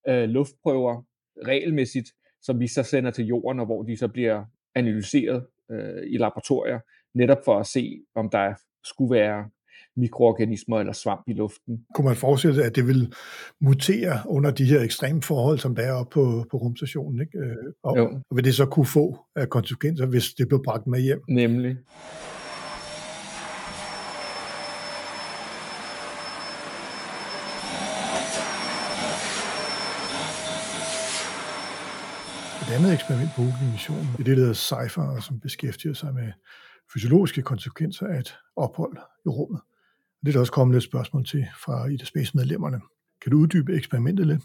øh, 0.07 0.29
luftprøver 0.29 1.03
regelmæssigt, 1.47 2.07
som 2.41 2.59
vi 2.59 2.67
så 2.67 2.83
sender 2.83 3.11
til 3.11 3.25
jorden, 3.25 3.59
og 3.59 3.65
hvor 3.65 3.83
de 3.83 3.97
så 3.97 4.07
bliver 4.07 4.45
analyseret 4.75 5.45
øh, 5.71 6.03
i 6.07 6.17
laboratorier, 6.17 6.79
netop 7.13 7.45
for 7.45 7.59
at 7.59 7.65
se, 7.65 8.01
om 8.15 8.29
der 8.29 8.53
skulle 8.83 9.15
være 9.15 9.49
mikroorganismer 9.97 10.79
eller 10.79 10.93
svamp 10.93 11.21
i 11.27 11.33
luften. 11.33 11.85
Kunne 11.95 12.05
man 12.05 12.15
forestille 12.15 12.55
sig, 12.55 12.65
at 12.65 12.75
det 12.75 12.87
vil 12.87 13.13
mutere 13.61 14.19
under 14.25 14.51
de 14.51 14.65
her 14.65 14.81
ekstreme 14.81 15.21
forhold, 15.21 15.59
som 15.59 15.75
der 15.75 15.83
er 15.83 15.93
oppe 15.93 16.13
på, 16.13 16.45
på 16.51 16.57
rumstationen? 16.57 17.21
Ikke? 17.21 17.37
Øh, 17.37 17.55
og, 17.83 17.97
jo. 17.97 18.05
og 18.29 18.35
vil 18.35 18.43
det 18.43 18.55
så 18.55 18.65
kunne 18.65 18.85
få 18.85 19.17
af 19.35 19.49
konsekvenser, 19.49 20.05
hvis 20.05 20.33
det 20.33 20.47
blev 20.47 20.63
bragt 20.63 20.87
med 20.87 21.01
hjem? 21.01 21.21
Nemlig. 21.29 21.77
Et 32.61 32.71
andet 32.77 32.93
eksperiment 32.93 33.29
på 33.35 33.41
missionen 33.71 34.07
er 34.19 34.23
det, 34.23 34.37
der 34.37 34.43
hedder 34.45 34.53
CIPHER, 34.53 35.19
som 35.21 35.39
beskæftiger 35.39 35.93
sig 35.93 36.13
med 36.13 36.31
fysiologiske 36.93 37.41
konsekvenser 37.41 38.07
af 38.07 38.19
et 38.19 38.37
ophold 38.55 38.97
i 39.25 39.29
rummet. 39.29 39.61
Det 40.25 40.31
er 40.31 40.33
der 40.33 40.39
også 40.39 40.51
kommet 40.51 40.77
et 40.77 40.83
spørgsmål 40.83 41.25
til 41.25 41.45
fra 41.65 41.87
Ida 41.87 42.05
Space-medlemmerne. 42.05 42.81
Kan 43.21 43.31
du 43.31 43.37
uddybe 43.37 43.75
eksperimentet 43.75 44.27
lidt? 44.27 44.41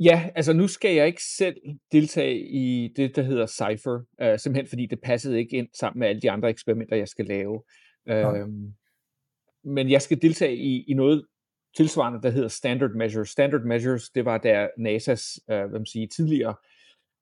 Ja, 0.00 0.30
altså 0.34 0.52
nu 0.52 0.68
skal 0.68 0.94
jeg 0.94 1.06
ikke 1.06 1.22
selv 1.22 1.56
deltage 1.92 2.38
i 2.38 2.92
det, 2.96 3.16
der 3.16 3.22
hedder 3.22 3.46
Cypher, 3.46 4.04
øh, 4.20 4.38
simpelthen 4.38 4.68
fordi 4.68 4.86
det 4.86 4.98
passede 5.04 5.38
ikke 5.38 5.56
ind 5.56 5.68
sammen 5.78 6.00
med 6.00 6.08
alle 6.08 6.22
de 6.22 6.30
andre 6.30 6.50
eksperimenter, 6.50 6.96
jeg 6.96 7.08
skal 7.08 7.24
lave. 7.24 7.62
Øh, 8.08 8.48
men 9.64 9.90
jeg 9.90 10.02
skal 10.02 10.22
deltage 10.22 10.56
i, 10.56 10.84
i 10.88 10.94
noget 10.94 11.24
tilsvarende, 11.76 12.22
der 12.22 12.30
hedder 12.30 12.48
Standard 12.48 12.90
Measures. 12.90 13.28
Standard 13.28 13.62
Measures, 13.62 14.10
det 14.10 14.24
var 14.24 14.38
der 14.38 14.66
NASA's 14.66 15.54
øh, 15.54 15.68
hvad 15.70 15.78
man 15.78 15.86
siger, 15.86 16.06
tidligere 16.06 16.54
øh, 16.64 16.73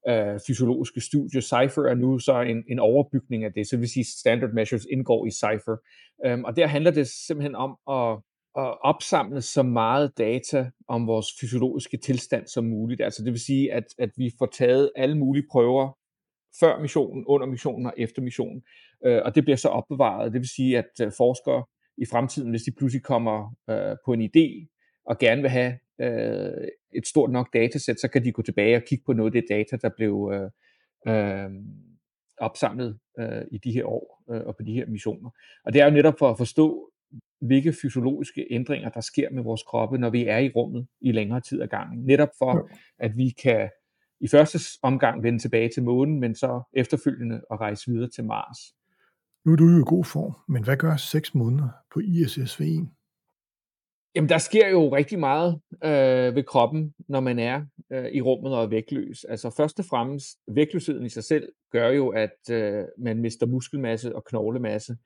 Øh, 0.08 0.40
fysiologiske 0.46 1.00
studie. 1.00 1.40
Cypher 1.40 1.82
er 1.82 1.94
nu 1.94 2.18
så 2.18 2.40
en, 2.40 2.64
en 2.68 2.78
overbygning 2.78 3.44
af 3.44 3.52
det, 3.52 3.66
så 3.66 3.76
det 3.76 3.80
vil 3.80 3.88
sige, 3.88 4.04
Standard 4.04 4.52
Measures 4.52 4.86
indgår 4.92 5.26
i 5.26 5.30
Cypher. 5.30 5.76
Øhm, 6.26 6.44
og 6.44 6.56
der 6.56 6.66
handler 6.66 6.90
det 6.90 7.08
simpelthen 7.08 7.54
om 7.54 7.70
at, 7.90 8.18
at 8.62 8.78
opsamle 8.84 9.42
så 9.42 9.62
meget 9.62 10.18
data 10.18 10.70
om 10.88 11.06
vores 11.06 11.26
fysiologiske 11.40 11.96
tilstand 11.96 12.46
som 12.46 12.64
muligt. 12.64 13.00
Altså 13.00 13.24
det 13.24 13.32
vil 13.32 13.40
sige, 13.40 13.72
at, 13.72 13.84
at 13.98 14.10
vi 14.16 14.30
får 14.38 14.46
taget 14.46 14.90
alle 14.96 15.18
mulige 15.18 15.46
prøver 15.50 15.98
før 16.60 16.80
missionen, 16.80 17.24
under 17.26 17.46
missionen 17.46 17.86
og 17.86 17.94
efter 17.98 18.22
missionen. 18.22 18.62
Øh, 19.04 19.22
og 19.24 19.34
det 19.34 19.44
bliver 19.44 19.56
så 19.56 19.68
opbevaret. 19.68 20.32
Det 20.32 20.40
vil 20.40 20.48
sige, 20.48 20.78
at 20.78 20.90
øh, 21.02 21.12
forskere 21.16 21.64
i 21.98 22.04
fremtiden, 22.10 22.50
hvis 22.50 22.62
de 22.62 22.72
pludselig 22.78 23.02
kommer 23.02 23.54
øh, 23.70 23.96
på 24.04 24.12
en 24.12 24.22
idé 24.22 24.71
og 25.04 25.18
gerne 25.18 25.42
vil 25.42 25.50
have 25.50 25.78
uh, 25.98 26.64
et 26.94 27.06
stort 27.06 27.30
nok 27.30 27.52
datasæt, 27.52 28.00
så 28.00 28.08
kan 28.08 28.24
de 28.24 28.32
gå 28.32 28.42
tilbage 28.42 28.76
og 28.76 28.82
kigge 28.82 29.04
på 29.06 29.12
noget 29.12 29.36
af 29.36 29.42
det 29.42 29.48
data, 29.50 29.76
der 29.76 29.90
blev 29.96 30.14
uh, 30.14 31.12
uh, 31.12 31.52
opsamlet 32.38 32.98
uh, 33.18 33.42
i 33.50 33.58
de 33.58 33.72
her 33.72 33.84
år 33.84 34.22
uh, 34.26 34.40
og 34.46 34.56
på 34.56 34.62
de 34.62 34.72
her 34.72 34.86
missioner. 34.86 35.30
Og 35.64 35.72
det 35.72 35.80
er 35.80 35.84
jo 35.84 35.90
netop 35.90 36.18
for 36.18 36.30
at 36.30 36.38
forstå, 36.38 36.88
hvilke 37.40 37.72
fysiologiske 37.82 38.46
ændringer, 38.50 38.88
der 38.88 39.00
sker 39.00 39.30
med 39.30 39.42
vores 39.42 39.62
kroppe, 39.62 39.98
når 39.98 40.10
vi 40.10 40.26
er 40.26 40.38
i 40.38 40.50
rummet 40.56 40.86
i 41.00 41.12
længere 41.12 41.40
tid 41.40 41.62
ad 41.62 41.68
gangen. 41.68 42.04
Netop 42.04 42.28
for, 42.38 42.70
at 42.98 43.16
vi 43.16 43.30
kan 43.42 43.70
i 44.20 44.28
første 44.28 44.58
omgang 44.82 45.22
vende 45.22 45.38
tilbage 45.38 45.70
til 45.74 45.82
månen, 45.82 46.20
men 46.20 46.34
så 46.34 46.62
efterfølgende 46.72 47.40
at 47.50 47.60
rejse 47.60 47.90
videre 47.90 48.10
til 48.10 48.24
Mars. 48.24 48.58
Nu 49.44 49.52
er 49.52 49.56
du 49.56 49.68
jo 49.68 49.78
i 49.78 49.84
god 49.86 50.04
form, 50.04 50.34
men 50.48 50.64
hvad 50.64 50.76
gør 50.76 50.96
seks 50.96 51.34
måneder 51.34 51.68
på 51.94 52.00
ISS-V1? 52.00 53.01
Jamen, 54.14 54.28
der 54.28 54.38
sker 54.38 54.68
jo 54.68 54.96
rigtig 54.96 55.18
meget 55.18 55.60
øh, 55.84 56.34
ved 56.34 56.42
kroppen, 56.42 56.94
når 57.08 57.20
man 57.20 57.38
er 57.38 57.62
øh, 57.92 58.10
i 58.12 58.20
rummet 58.20 58.54
og 58.54 58.62
er 58.62 58.66
vægtløs. 58.66 59.24
Altså 59.24 59.50
først 59.50 59.78
og 59.78 59.84
fremmest, 59.84 60.38
vægtløsheden 60.48 61.06
i 61.06 61.08
sig 61.08 61.24
selv 61.24 61.48
gør 61.70 61.88
jo, 61.88 62.08
at 62.08 62.50
øh, 62.50 62.84
man 62.98 63.18
mister 63.18 63.46
muskelmasse 63.46 64.16
og 64.16 64.24
knoglemasse. 64.24 64.96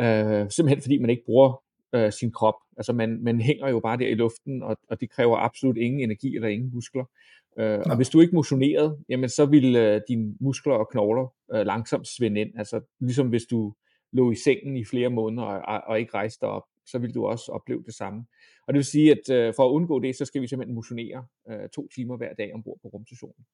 Øh, 0.00 0.50
simpelthen 0.50 0.82
fordi 0.82 0.98
man 0.98 1.10
ikke 1.10 1.24
bruger 1.24 1.62
øh, 1.94 2.12
sin 2.12 2.32
krop. 2.32 2.54
Altså 2.76 2.92
man, 2.92 3.18
man 3.22 3.40
hænger 3.40 3.68
jo 3.68 3.80
bare 3.80 3.98
der 3.98 4.08
i 4.08 4.14
luften, 4.14 4.62
og, 4.62 4.76
og 4.88 5.00
det 5.00 5.10
kræver 5.10 5.36
absolut 5.36 5.76
ingen 5.76 6.00
energi 6.00 6.34
eller 6.34 6.48
ingen 6.48 6.70
muskler. 6.74 7.04
Øh, 7.58 7.78
og 7.86 7.96
hvis 7.96 8.08
du 8.08 8.20
ikke 8.20 8.34
motionerede, 8.34 8.98
jamen 9.08 9.28
så 9.28 9.46
vil 9.46 9.76
øh, 9.76 10.00
dine 10.08 10.34
muskler 10.40 10.74
og 10.74 10.88
knogler 10.88 11.34
øh, 11.54 11.66
langsomt 11.66 12.08
svinde 12.08 12.40
ind. 12.40 12.50
Altså 12.58 12.80
ligesom 13.00 13.28
hvis 13.28 13.44
du 13.44 13.74
lå 14.12 14.30
i 14.30 14.34
sengen 14.34 14.76
i 14.76 14.84
flere 14.84 15.10
måneder 15.10 15.46
og, 15.46 15.80
og 15.86 16.00
ikke 16.00 16.14
rejste 16.14 16.42
op 16.42 16.62
så 16.86 16.98
vil 16.98 17.14
du 17.14 17.26
også 17.26 17.52
opleve 17.52 17.82
det 17.86 17.94
samme. 17.94 18.24
Og 18.66 18.74
det 18.74 18.78
vil 18.78 18.84
sige, 18.84 19.10
at 19.10 19.30
øh, 19.30 19.54
for 19.56 19.68
at 19.68 19.72
undgå 19.72 19.98
det, 20.00 20.16
så 20.16 20.24
skal 20.24 20.42
vi 20.42 20.46
simpelthen 20.46 20.74
motionere 20.74 21.26
øh, 21.50 21.68
to 21.68 21.88
timer 21.94 22.16
hver 22.16 22.34
dag 22.34 22.54
ombord 22.54 22.78
på 22.82 22.88
rumstationen. 22.88 23.44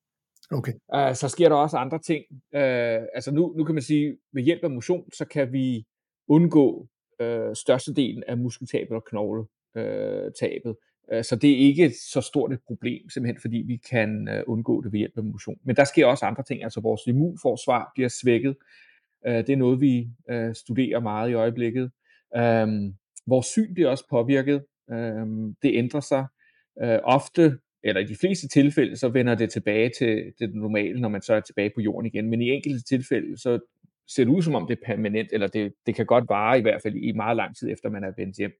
Okay. 0.51 0.73
Uh, 0.73 1.15
så 1.15 1.29
sker 1.29 1.49
der 1.49 1.57
også 1.57 1.77
andre 1.77 1.99
ting. 1.99 2.25
Uh, 2.31 3.07
altså 3.15 3.31
nu, 3.33 3.55
nu 3.57 3.65
kan 3.65 3.75
man 3.75 3.83
sige, 3.83 4.17
ved 4.33 4.43
hjælp 4.43 4.65
af 4.65 4.71
motion, 4.71 5.13
så 5.13 5.25
kan 5.25 5.53
vi 5.53 5.87
undgå 6.29 6.89
uh, 7.23 7.55
størstedelen 7.55 8.25
af 8.29 8.39
muskeltabet 8.39 8.91
og 8.91 9.05
knogletabet. 9.05 10.77
Uh, 11.13 11.23
så 11.23 11.37
det 11.43 11.51
er 11.53 11.57
ikke 11.57 11.93
så 12.13 12.21
stort 12.21 12.53
et 12.53 12.61
problem, 12.67 13.11
simpelthen 13.11 13.41
fordi 13.41 13.57
vi 13.57 13.77
kan 13.77 14.29
uh, 14.29 14.53
undgå 14.53 14.83
det 14.83 14.93
ved 14.93 14.99
hjælp 14.99 15.19
af 15.19 15.25
motion. 15.25 15.59
Men 15.65 15.77
der 15.77 15.85
sker 15.85 16.07
også 16.07 16.27
andre 16.27 16.43
ting, 16.43 16.63
altså 16.63 16.81
vores 16.81 17.03
immunforsvar 17.07 17.91
bliver 17.95 18.09
svækket, 18.09 18.57
det 19.27 19.51
er 19.51 19.57
noget, 19.57 19.81
vi 19.81 20.09
studerer 20.55 21.01
meget 21.01 21.31
i 21.31 21.35
øjeblikket. 21.35 21.91
Øhm, 22.37 22.95
vores 23.27 23.47
syn 23.47 23.75
bliver 23.75 23.89
også 23.89 24.05
påvirket. 24.11 24.65
Øh, 24.91 25.27
det 25.63 25.75
ændrer 25.75 26.01
sig. 26.01 26.27
Øh, 26.83 26.99
ofte, 27.03 27.59
eller 27.85 28.01
i 28.01 28.05
de 28.05 28.17
fleste 28.17 28.49
tilfælde, 28.49 28.97
så 28.97 29.09
vender 29.09 29.35
det 29.35 29.51
tilbage 29.51 29.91
til, 29.99 30.33
til 30.39 30.49
det 30.49 30.55
normale, 30.55 31.01
når 31.01 31.09
man 31.09 31.23
så 31.23 31.35
er 31.35 31.41
tilbage 31.41 31.71
på 31.75 31.81
jorden 31.81 32.07
igen. 32.07 32.31
Men 32.31 32.43
i 32.43 32.51
enkelte 32.51 32.85
tilfælde, 32.85 33.39
så 33.39 33.59
ser 34.09 34.25
det 34.25 34.33
ud 34.33 34.43
som 34.43 34.55
om 34.55 34.67
det 34.67 34.79
er 34.79 34.87
permanent, 34.87 35.29
eller 35.33 35.47
det, 35.47 35.73
det 35.87 35.95
kan 35.95 36.07
godt 36.07 36.25
vare 36.29 36.59
i 36.59 36.63
hvert 36.63 36.83
fald 36.83 36.95
i 36.95 37.13
meget 37.13 37.37
lang 37.37 37.57
tid 37.57 37.71
efter 37.71 37.91
man 37.91 38.05
er 38.05 38.13
vendt 38.17 38.37
hjem. 38.37 38.53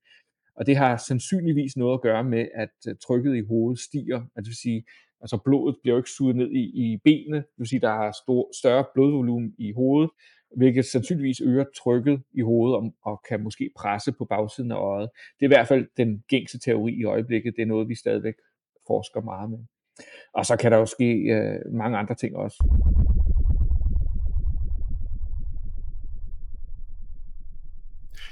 Og 0.57 0.67
det 0.67 0.77
har 0.77 0.97
sandsynligvis 0.97 1.77
noget 1.77 1.95
at 1.95 2.03
gøre 2.03 2.25
med, 2.25 2.49
at 2.55 2.77
øh, 2.89 2.95
trykket 3.07 3.37
i 3.37 3.41
hovedet 3.41 3.81
stiger. 3.81 4.17
Altså 4.17 4.41
det 4.41 4.47
vil 4.47 4.57
sige, 4.57 4.85
altså 5.21 5.39
blodet 5.45 5.77
bliver 5.83 5.95
jo 5.95 5.99
ikke 5.99 6.11
suget 6.11 6.37
ned 6.37 6.51
i, 6.51 6.63
i 6.85 6.99
benene, 7.05 7.37
det 7.37 7.59
vil 7.59 7.69
sige, 7.69 7.81
der 7.81 8.07
er 8.07 8.13
stor, 8.25 8.51
større 8.61 8.85
blodvolumen 8.95 9.55
i 9.59 9.73
hovedet, 9.73 10.11
hvilket 10.57 10.85
sandsynligvis 10.85 11.41
øger 11.41 11.65
trykket 11.83 12.23
i 12.33 12.41
hovedet 12.41 12.77
og, 12.77 12.95
og 13.05 13.23
kan 13.29 13.43
måske 13.43 13.71
presse 13.77 14.13
på 14.13 14.25
bagsiden 14.25 14.73
af 14.73 14.77
øjet. 14.77 15.09
Det 15.41 15.47
er 15.47 15.51
i 15.51 15.55
hvert 15.57 15.69
fald 15.69 15.87
den 15.97 16.23
gængse 16.29 16.59
teori 16.59 16.93
i 16.93 17.05
øjeblikket. 17.05 17.55
Det 17.57 17.63
er 17.63 17.67
noget, 17.67 17.89
vi 17.89 17.95
stadigvæk 17.95 18.35
forsker 18.87 19.21
meget 19.21 19.51
med. 19.51 19.59
Og 20.35 20.47
så 20.47 20.57
kan 20.57 20.73
der 20.73 20.79
jo 20.79 20.87
ske 20.87 21.13
øh, 21.13 21.75
mange 21.75 21.99
andre 21.99 22.15
ting 22.15 22.37
også. 22.37 22.57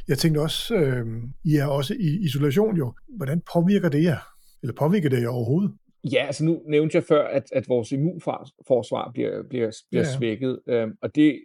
Jeg 0.09 0.19
tænkte 0.19 0.39
også, 0.39 0.75
øh, 0.75 1.07
I 1.45 1.57
er 1.57 1.67
også 1.67 1.95
i 1.95 2.25
isolation 2.25 2.77
jo. 2.77 2.93
Hvordan 3.09 3.43
påvirker 3.53 3.89
det 3.89 4.05
jer? 4.05 4.19
Eller 4.63 4.75
påvirker 4.75 5.09
det 5.09 5.23
jer 5.23 5.29
overhovedet? 5.29 5.73
Ja, 6.13 6.25
altså 6.27 6.45
nu 6.45 6.63
nævnte 6.67 6.97
jeg 6.97 7.05
før, 7.05 7.29
at, 7.29 7.45
at 7.53 7.69
vores 7.69 7.93
immunforsvar 7.93 9.11
bliver, 9.15 9.43
bliver, 9.51 9.71
bliver 9.91 10.05
ja, 10.05 10.17
svækket. 10.17 10.61
Øh, 10.67 10.89
og 11.03 11.15
det, 11.15 11.41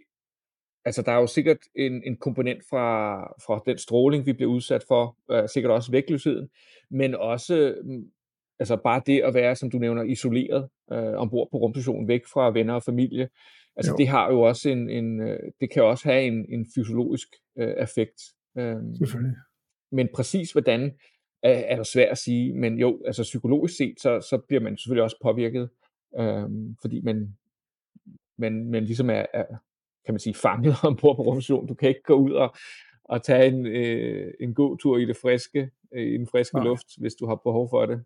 altså 0.84 1.02
der 1.02 1.12
er 1.12 1.16
jo 1.16 1.26
sikkert 1.26 1.58
en, 1.74 2.02
en 2.06 2.16
komponent 2.16 2.62
fra, 2.70 3.20
fra 3.46 3.62
den 3.66 3.78
stråling, 3.78 4.26
vi 4.26 4.32
bliver 4.32 4.50
udsat 4.50 4.84
for, 4.88 5.16
øh, 5.30 5.48
sikkert 5.48 5.72
også 5.72 5.90
vægtløsheden, 5.90 6.48
men 6.90 7.14
også 7.14 7.74
mm, 7.84 8.10
altså 8.58 8.76
bare 8.76 9.02
det 9.06 9.22
at 9.22 9.34
være, 9.34 9.56
som 9.56 9.70
du 9.70 9.78
nævner, 9.78 10.02
isoleret 10.02 10.68
øh, 10.92 11.14
ombord 11.14 11.48
på 11.50 11.56
rumstationen, 11.56 12.08
væk 12.08 12.26
fra 12.26 12.50
venner 12.50 12.74
og 12.74 12.82
familie, 12.82 13.28
altså 13.76 13.92
jo. 13.92 13.96
det 13.96 14.08
har 14.08 14.30
jo 14.30 14.40
også 14.40 14.68
en, 14.68 14.90
en 14.90 15.20
øh, 15.20 15.38
det 15.60 15.70
kan 15.70 15.82
også 15.82 16.04
have 16.08 16.22
en, 16.22 16.46
en 16.48 16.66
fysiologisk 16.74 17.28
øh, 17.58 17.74
effekt. 17.78 18.22
Øhm, 18.58 18.94
Selvfølgelig. 18.94 19.36
Men 19.92 20.08
præcis 20.14 20.52
hvordan 20.52 20.92
er, 21.42 21.52
er 21.52 21.76
det 21.76 21.86
svært 21.86 22.08
at 22.08 22.18
sige, 22.18 22.54
men 22.54 22.78
jo, 22.78 23.02
altså 23.06 23.22
psykologisk 23.22 23.76
set, 23.76 24.00
så, 24.00 24.20
så 24.20 24.38
bliver 24.48 24.60
man 24.60 24.76
selvfølgelig 24.76 25.02
også 25.02 25.16
påvirket, 25.22 25.70
øhm, 26.18 26.76
fordi 26.80 27.00
man, 27.00 27.36
man, 28.38 28.70
man 28.70 28.84
ligesom 28.84 29.10
er, 29.10 29.26
er, 29.34 29.44
kan 30.10 30.14
man 30.14 30.26
sige, 30.28 30.34
fanget 30.34 30.74
ombord 30.88 31.16
på 31.16 31.22
rumstationen. 31.22 31.68
Du 31.68 31.74
kan 31.74 31.88
ikke 31.88 32.02
gå 32.02 32.14
ud 32.14 32.32
og, 32.32 32.54
og 33.04 33.22
tage 33.22 33.46
en, 33.46 33.66
øh, 33.66 34.32
en 34.40 34.54
god 34.54 34.78
tur 34.78 34.98
i 34.98 35.04
det 35.04 35.16
friske, 35.22 35.70
øh, 35.94 36.06
i 36.06 36.16
den 36.18 36.28
friske 36.32 36.56
Nej. 36.56 36.64
luft, 36.64 36.86
hvis 36.98 37.14
du 37.14 37.26
har 37.26 37.34
behov 37.34 37.68
for 37.70 37.86
det. 37.86 38.04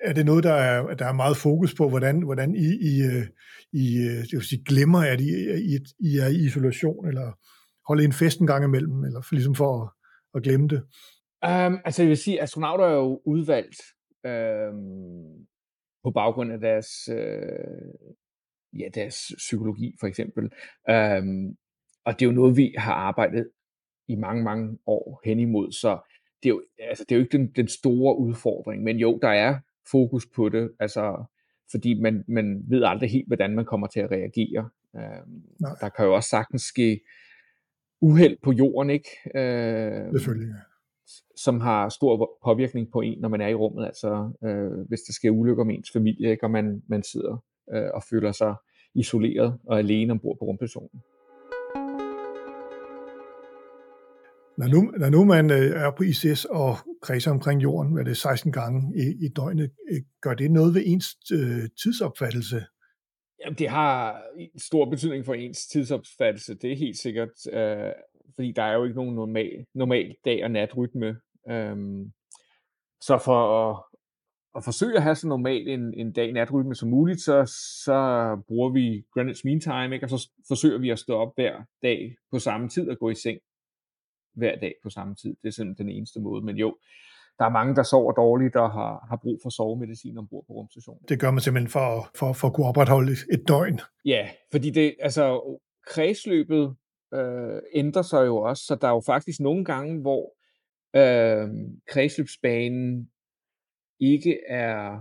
Er 0.00 0.12
det 0.12 0.26
noget, 0.26 0.44
der 0.44 0.52
er, 0.52 0.94
der 0.94 1.06
er 1.06 1.12
meget 1.12 1.36
fokus 1.36 1.74
på, 1.74 1.88
hvordan, 1.88 2.22
hvordan 2.22 2.54
I, 2.54 2.68
I, 2.90 2.94
øh, 3.12 3.26
I 3.72 3.84
øh, 4.08 4.22
det 4.28 4.32
vil 4.32 4.42
sige, 4.42 4.64
glemmer, 4.64 4.98
at 4.98 5.20
I, 5.20 5.30
I, 5.72 5.78
I 5.98 6.18
er 6.18 6.28
i 6.28 6.44
isolation, 6.46 7.08
eller 7.08 7.32
holde 7.88 8.04
en 8.04 8.12
fest 8.12 8.40
en 8.40 8.46
gang 8.46 8.64
imellem, 8.64 9.04
eller 9.04 9.20
for, 9.20 9.34
ligesom 9.34 9.54
for 9.54 9.82
at, 9.82 9.88
at 10.34 10.42
glemme 10.42 10.68
det? 10.68 10.80
Um, 11.46 11.80
altså 11.84 12.02
jeg 12.02 12.08
vil 12.08 12.16
sige, 12.16 12.42
astronauter 12.42 12.84
er 12.84 12.94
jo 12.94 13.20
udvalgt 13.26 13.76
um, 14.24 15.46
på 16.04 16.10
baggrund 16.10 16.52
af 16.52 16.60
deres, 16.60 16.88
uh, 17.10 18.14
ja, 18.72 18.88
deres 18.94 19.32
psykologi 19.36 19.96
for 20.00 20.06
eksempel. 20.06 20.44
Um, 20.90 21.56
og 22.04 22.12
det 22.12 22.22
er 22.22 22.26
jo 22.26 22.32
noget, 22.32 22.56
vi 22.56 22.74
har 22.78 22.92
arbejdet 22.92 23.50
i 24.08 24.14
mange, 24.14 24.42
mange 24.42 24.78
år 24.86 25.20
hen 25.24 25.40
imod, 25.40 25.72
så 25.72 25.98
det 26.42 26.48
er 26.48 26.54
jo, 26.54 26.62
altså, 26.78 27.04
det 27.08 27.14
er 27.14 27.16
jo 27.16 27.22
ikke 27.22 27.38
den, 27.38 27.52
den 27.56 27.68
store 27.68 28.18
udfordring, 28.18 28.82
men 28.82 28.98
jo, 28.98 29.18
der 29.22 29.28
er 29.28 29.58
fokus 29.90 30.26
på 30.36 30.48
det, 30.48 30.70
altså, 30.80 31.24
fordi 31.70 32.00
man, 32.00 32.24
man 32.28 32.64
ved 32.68 32.82
aldrig 32.84 33.10
helt, 33.10 33.26
hvordan 33.26 33.54
man 33.54 33.64
kommer 33.64 33.86
til 33.86 34.00
at 34.00 34.10
reagere. 34.10 34.70
Um, 34.92 35.42
der 35.80 35.88
kan 35.88 36.04
jo 36.04 36.14
også 36.14 36.28
sagtens 36.28 36.62
ske 36.62 37.00
uheld 38.00 38.36
på 38.42 38.52
jorden, 38.52 38.90
ikke? 38.90 39.08
Øh, 39.34 40.12
Selvfølgelig, 40.12 40.48
ja. 40.48 40.60
Som 41.36 41.60
har 41.60 41.88
stor 41.88 42.38
påvirkning 42.44 42.90
på 42.92 43.00
en, 43.00 43.18
når 43.18 43.28
man 43.28 43.40
er 43.40 43.48
i 43.48 43.54
rummet. 43.54 43.86
Altså, 43.86 44.32
øh, 44.44 44.88
hvis 44.88 45.00
der 45.00 45.12
sker 45.12 45.30
ulykker 45.30 45.64
med 45.64 45.74
ens 45.74 45.90
familie, 45.92 46.30
ikke? 46.30 46.44
og 46.44 46.50
man, 46.50 46.82
man 46.88 47.02
sidder 47.02 47.44
øh, 47.74 47.90
og 47.94 48.02
føler 48.10 48.32
sig 48.32 48.54
isoleret 48.94 49.58
og 49.66 49.78
alene 49.78 50.12
ombord 50.12 50.38
på 50.38 50.44
rumstationen. 50.44 51.02
Når 54.58 54.66
nu, 54.66 54.80
når 54.98 55.10
nu 55.10 55.24
man 55.24 55.50
øh, 55.50 55.82
er 55.84 55.90
på 55.96 56.02
ISS 56.02 56.44
og 56.44 56.76
kredser 57.02 57.30
omkring 57.30 57.62
jorden, 57.62 57.92
hvad 57.92 58.04
det 58.04 58.10
er 58.10 58.14
16 58.14 58.52
gange 58.52 58.92
i, 58.96 59.26
i 59.26 59.28
døgnet, 59.28 59.70
øh, 59.90 60.00
gør 60.22 60.34
det 60.34 60.50
noget 60.50 60.74
ved 60.74 60.82
ens 60.86 61.06
øh, 61.32 61.68
tidsopfattelse? 61.82 62.64
Jamen, 63.44 63.58
det 63.58 63.68
har 63.68 64.22
stor 64.58 64.90
betydning 64.90 65.24
for 65.24 65.34
ens 65.34 65.66
tidsopfattelse, 65.66 66.54
det 66.54 66.72
er 66.72 66.76
helt 66.76 66.98
sikkert, 66.98 67.30
øh, 67.52 67.92
fordi 68.34 68.52
der 68.52 68.62
er 68.62 68.74
jo 68.74 68.84
ikke 68.84 68.96
nogen 68.96 69.14
normal, 69.14 69.64
normal 69.74 70.14
dag- 70.24 70.44
og 70.44 70.50
natrytme. 70.50 71.16
Øh, 71.50 71.76
så 73.00 73.18
for 73.24 73.70
at, 73.70 73.82
at 74.56 74.64
forsøge 74.64 74.96
at 74.96 75.02
have 75.02 75.14
så 75.14 75.28
normal 75.28 75.68
en, 75.68 75.94
en 75.94 76.12
dag-natrytme 76.12 76.74
som 76.74 76.88
muligt, 76.88 77.20
så, 77.20 77.44
så 77.84 77.98
bruger 78.48 78.70
vi 78.70 79.04
Greenwich 79.14 79.42
Mean 79.44 79.60
Time, 79.60 79.94
ikke? 79.94 80.06
og 80.06 80.10
så 80.10 80.30
forsøger 80.48 80.78
vi 80.78 80.90
at 80.90 80.98
stå 80.98 81.16
op 81.16 81.32
hver 81.34 81.62
dag 81.82 82.16
på 82.30 82.38
samme 82.38 82.68
tid 82.68 82.90
og 82.90 82.98
gå 82.98 83.10
i 83.10 83.14
seng 83.14 83.38
hver 84.34 84.58
dag 84.58 84.74
på 84.82 84.90
samme 84.90 85.14
tid. 85.14 85.36
Det 85.42 85.48
er 85.48 85.52
simpelthen 85.52 85.86
den 85.86 85.96
eneste 85.96 86.20
måde. 86.20 86.44
Men 86.44 86.56
jo, 86.56 86.76
der 87.38 87.44
er 87.44 87.50
mange, 87.50 87.74
der 87.74 87.82
sover 87.82 88.12
dårligt 88.12 88.56
og 88.56 88.72
har, 88.72 89.06
har 89.08 89.16
brug 89.16 89.38
for 89.42 89.50
sovemedicin 89.50 90.18
ombord 90.18 90.44
på 90.46 90.52
rumstationen. 90.52 91.02
Det 91.08 91.20
gør 91.20 91.30
man 91.30 91.40
simpelthen 91.40 91.70
for, 91.70 92.10
for, 92.14 92.32
for 92.32 92.48
at 92.48 92.54
kunne 92.54 92.66
opretholde 92.66 93.12
et 93.32 93.48
døgn. 93.48 93.80
Ja, 94.04 94.28
fordi 94.52 94.70
det, 94.70 94.94
altså, 95.00 95.58
kredsløbet 95.86 96.76
øh, 97.14 97.60
ændrer 97.74 98.02
sig 98.02 98.26
jo 98.26 98.36
også, 98.36 98.64
så 98.66 98.74
der 98.74 98.88
er 98.88 98.92
jo 98.92 99.02
faktisk 99.06 99.40
nogle 99.40 99.64
gange, 99.64 100.00
hvor 100.00 100.32
øh, 100.96 101.48
kredsløbsbanen 101.88 103.10
ikke 104.00 104.38
er 104.48 104.98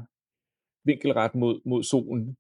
vinkelret 0.86 1.36
mod, 1.36 1.62
mod 1.66 1.84
solen, 1.84 2.38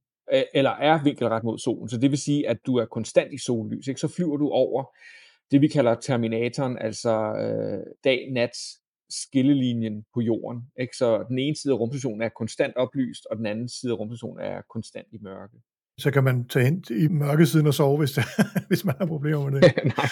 eller 0.53 0.71
er 0.71 1.03
vinkelret 1.03 1.43
mod 1.43 1.57
solen. 1.57 1.89
Så 1.89 1.97
det 1.97 2.11
vil 2.11 2.19
sige, 2.19 2.49
at 2.49 2.57
du 2.65 2.75
er 2.75 2.85
konstant 2.85 3.33
i 3.33 3.37
sollys. 3.37 3.87
Ikke? 3.87 3.99
Så 3.99 4.07
flyver 4.07 4.37
du 4.37 4.49
over 4.49 4.83
det, 5.51 5.61
vi 5.61 5.67
kalder 5.67 5.95
terminatoren, 5.95 6.77
altså 6.77 7.13
øh, 7.43 7.83
dag-nat 8.03 8.51
skillelinjen 9.09 10.05
på 10.13 10.21
jorden. 10.21 10.61
Ikke? 10.79 10.97
Så 10.97 11.25
den 11.29 11.39
ene 11.39 11.55
side 11.55 11.73
af 11.73 11.79
rumstationen 11.79 12.21
er 12.21 12.29
konstant 12.29 12.75
oplyst, 12.75 13.25
og 13.31 13.37
den 13.37 13.45
anden 13.45 13.69
side 13.69 13.91
af 13.91 13.99
rumstationen 13.99 14.39
er 14.39 14.61
konstant 14.69 15.07
i 15.11 15.17
mørke. 15.21 15.57
Så 15.99 16.11
kan 16.11 16.23
man 16.23 16.47
tage 16.47 16.65
hen 16.65 16.83
i 16.89 17.07
mørkesiden 17.07 17.67
og 17.67 17.73
sove, 17.73 17.97
hvis, 17.97 18.11
det, 18.11 18.23
hvis 18.69 18.85
man 18.85 18.95
har 18.99 19.05
problemer 19.05 19.49
med 19.49 19.61
det. 19.61 19.73
Nej. 19.97 20.09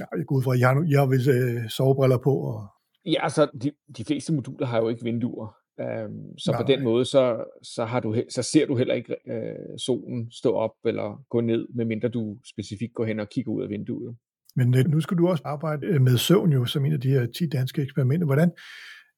Ja, 0.00 0.04
jeg 0.16 0.26
går 0.26 0.36
ud 0.36 0.42
fra, 0.42 0.52
at 0.52 0.58
I 0.58 0.62
har, 0.62 0.84
I 0.92 0.92
har 0.92 1.06
vel 1.06 1.28
øh, 1.28 1.70
sovebriller 1.70 2.18
på. 2.18 2.30
Og... 2.30 2.68
Ja, 3.06 3.20
altså 3.22 3.50
de, 3.62 3.72
de 3.96 4.04
fleste 4.04 4.32
moduler 4.32 4.66
har 4.66 4.78
jo 4.78 4.88
ikke 4.88 5.04
vinduer. 5.04 5.56
Um, 5.78 6.38
så 6.38 6.50
nej, 6.50 6.62
på 6.62 6.66
den 6.66 6.82
måde, 6.82 7.04
så, 7.04 7.44
så, 7.62 7.84
har 7.84 8.00
du, 8.00 8.16
så 8.30 8.42
ser 8.42 8.66
du 8.66 8.76
heller 8.76 8.94
ikke 8.94 9.16
uh, 9.26 9.76
solen 9.78 10.30
stå 10.30 10.52
op 10.52 10.74
eller 10.84 11.24
gå 11.30 11.40
ned, 11.40 11.68
medmindre 11.74 12.08
du 12.08 12.38
specifikt 12.52 12.94
går 12.94 13.04
hen 13.04 13.20
og 13.20 13.28
kigger 13.28 13.52
ud 13.52 13.62
af 13.62 13.68
vinduet. 13.68 14.16
Men 14.56 14.74
øh, 14.78 14.84
nu 14.84 15.00
skal 15.00 15.16
du 15.18 15.28
også 15.28 15.42
arbejde 15.46 15.86
øh, 15.86 16.00
med 16.00 16.18
søvn 16.18 16.52
jo, 16.52 16.64
som 16.64 16.84
en 16.84 16.92
af 16.92 17.00
de 17.00 17.08
her 17.08 17.26
10 17.26 17.48
danske 17.48 17.82
eksperimenter. 17.82 18.26
Hvordan, 18.26 18.50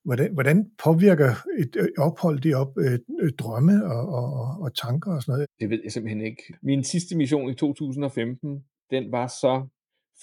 hvordan, 0.05 0.33
hvordan 0.33 0.71
påvirker 0.85 1.31
et 1.59 1.77
øh, 1.77 1.89
ophold 1.99 2.41
det 2.41 2.55
op 2.55 2.79
øh, 2.79 3.33
drømme 3.39 3.85
og, 3.85 4.09
og, 4.09 4.63
og 4.63 4.75
tanker 4.75 5.13
og 5.15 5.23
sådan 5.23 5.33
noget? 5.33 5.49
Det 5.61 5.71
ved 5.71 5.81
jeg 5.85 5.93
simpelthen 5.93 6.21
ikke. 6.21 6.43
Min 6.63 6.85
sidste 6.85 7.17
mission 7.17 7.51
i 7.51 7.55
2015, 7.55 8.65
den 8.91 9.13
var 9.13 9.27
så 9.27 9.67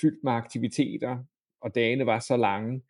fyldt 0.02 0.24
med 0.24 0.32
aktiviteter, 0.32 1.18
og 1.62 1.76
dagene 1.76 2.06
var 2.06 2.20
så 2.20 2.38
lange, 2.38 2.82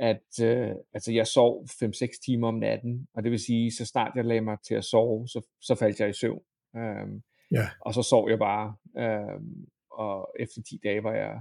at 0.00 0.42
øh, 0.42 0.70
altså 0.94 1.12
jeg 1.12 1.26
sov 1.26 1.64
5-6 1.64 2.24
timer 2.24 2.48
om 2.48 2.54
natten, 2.54 3.08
og 3.14 3.22
det 3.22 3.30
vil 3.30 3.38
sige, 3.38 3.72
så 3.72 3.86
snart 3.86 4.12
jeg 4.16 4.24
lagde 4.24 4.40
mig 4.40 4.58
til 4.68 4.74
at 4.74 4.84
sove, 4.84 5.28
så, 5.28 5.46
så 5.60 5.74
faldt 5.74 6.00
jeg 6.00 6.10
i 6.10 6.12
søvn. 6.12 6.42
Øhm, 6.76 7.22
ja. 7.50 7.68
Og 7.80 7.94
så 7.94 8.02
sov 8.02 8.30
jeg 8.30 8.38
bare, 8.38 8.76
øhm, 8.98 9.66
og 9.90 10.34
efter 10.38 10.62
10 10.62 10.80
dage 10.84 11.02
var 11.02 11.14
jeg 11.14 11.40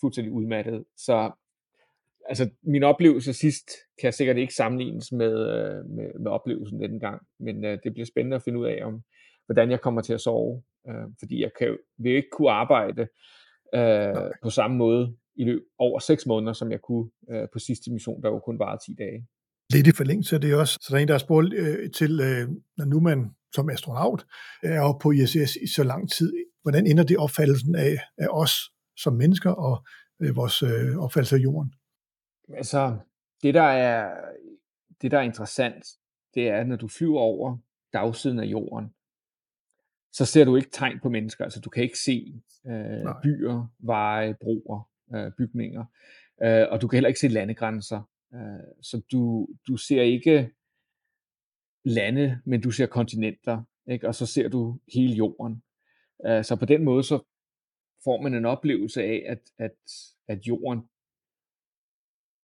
fuldstændig 0.00 0.32
udmattet. 0.32 0.84
Så 0.96 1.30
altså, 2.28 2.50
min 2.62 2.82
oplevelse 2.82 3.32
sidst 3.32 3.70
kan 4.00 4.12
sikkert 4.12 4.36
ikke 4.36 4.54
sammenlignes 4.54 5.12
med, 5.12 5.32
øh, 5.32 5.84
med, 5.84 6.18
med 6.20 6.30
oplevelsen 6.30 6.80
denne 6.80 7.00
gang, 7.00 7.22
men 7.40 7.64
øh, 7.64 7.78
det 7.84 7.92
bliver 7.92 8.06
spændende 8.06 8.36
at 8.36 8.42
finde 8.42 8.58
ud 8.58 8.66
af, 8.66 8.84
om 8.84 9.02
hvordan 9.46 9.70
jeg 9.70 9.80
kommer 9.80 10.02
til 10.02 10.14
at 10.14 10.20
sove, 10.20 10.62
øh, 10.88 11.04
fordi 11.18 11.42
jeg 11.42 11.50
kan, 11.58 11.78
vil 11.98 12.16
ikke 12.16 12.28
kunne 12.32 12.50
arbejde 12.50 13.08
øh, 13.74 14.30
på 14.42 14.50
samme 14.50 14.76
måde 14.76 15.16
i 15.36 15.44
løb 15.44 15.62
over 15.78 15.98
6 15.98 16.26
måneder, 16.26 16.52
som 16.52 16.70
jeg 16.70 16.80
kunne 16.80 17.10
øh, 17.30 17.48
på 17.52 17.58
sidste 17.58 17.92
mission, 17.92 18.22
der 18.22 18.28
jo 18.28 18.38
kun 18.38 18.58
var 18.58 18.76
10 18.76 18.94
dage. 18.98 19.26
Lidt 19.72 19.86
i 19.86 19.92
forlængelse 19.92 20.34
af 20.34 20.40
det 20.40 20.54
også. 20.54 20.78
Så 20.80 20.86
der 20.90 20.96
er 20.96 21.02
en, 21.02 21.08
der 21.08 21.14
har 21.14 21.18
spurgt 21.18 21.54
øh, 21.54 21.90
til, 21.90 22.20
øh, 22.20 22.48
når 22.76 22.84
nu 22.84 23.00
man 23.00 23.30
som 23.54 23.70
astronaut 23.70 24.26
er 24.62 24.80
oppe 24.80 25.02
på 25.02 25.10
ISS 25.10 25.56
i 25.56 25.66
så 25.76 25.84
lang 25.84 26.10
tid, 26.10 26.32
hvordan 26.62 26.86
ender 26.86 27.04
det 27.04 27.16
opfattelsen 27.16 27.74
af, 27.74 27.98
af 28.18 28.28
os 28.30 28.52
som 28.96 29.12
mennesker 29.12 29.50
og 29.50 29.84
øh, 30.20 30.36
vores 30.36 30.62
øh, 30.62 30.98
opfattelse 30.98 31.36
af 31.36 31.40
jorden? 31.40 31.74
Altså, 32.56 32.98
det 33.42 33.54
der 33.54 33.62
er, 33.62 34.14
det 35.02 35.10
der 35.10 35.18
er 35.18 35.22
interessant, 35.22 35.84
det 36.34 36.48
er, 36.48 36.60
at 36.60 36.68
når 36.68 36.76
du 36.76 36.88
flyver 36.88 37.20
over 37.20 37.58
dagsiden 37.92 38.38
af 38.38 38.44
jorden, 38.44 38.94
så 40.12 40.24
ser 40.24 40.44
du 40.44 40.56
ikke 40.56 40.70
tegn 40.72 41.00
på 41.02 41.08
mennesker. 41.08 41.44
Altså, 41.44 41.60
du 41.60 41.70
kan 41.70 41.82
ikke 41.82 41.98
se 41.98 42.42
øh, 42.66 43.14
byer, 43.22 43.66
veje, 43.78 44.34
broer, 44.40 44.89
øh, 45.14 45.32
bygninger. 45.38 45.84
Øh, 46.42 46.66
og 46.70 46.80
du 46.80 46.88
kan 46.88 46.96
heller 46.96 47.08
ikke 47.08 47.20
se 47.20 47.28
landegrænser. 47.28 48.10
Øh, 48.34 48.74
så 48.82 49.02
du, 49.12 49.48
du 49.68 49.76
ser 49.76 50.02
ikke 50.02 50.50
lande, 51.84 52.40
men 52.44 52.60
du 52.60 52.70
ser 52.70 52.86
kontinenter, 52.86 53.62
ikke? 53.86 54.08
og 54.08 54.14
så 54.14 54.26
ser 54.26 54.48
du 54.48 54.78
hele 54.94 55.14
jorden. 55.14 55.62
Øh, 56.26 56.44
så 56.44 56.56
på 56.56 56.64
den 56.64 56.84
måde, 56.84 57.02
så 57.02 57.24
får 58.04 58.22
man 58.22 58.34
en 58.34 58.44
oplevelse 58.44 59.02
af, 59.02 59.24
at, 59.26 59.40
at, 59.58 59.76
at 60.28 60.46
jorden 60.46 60.88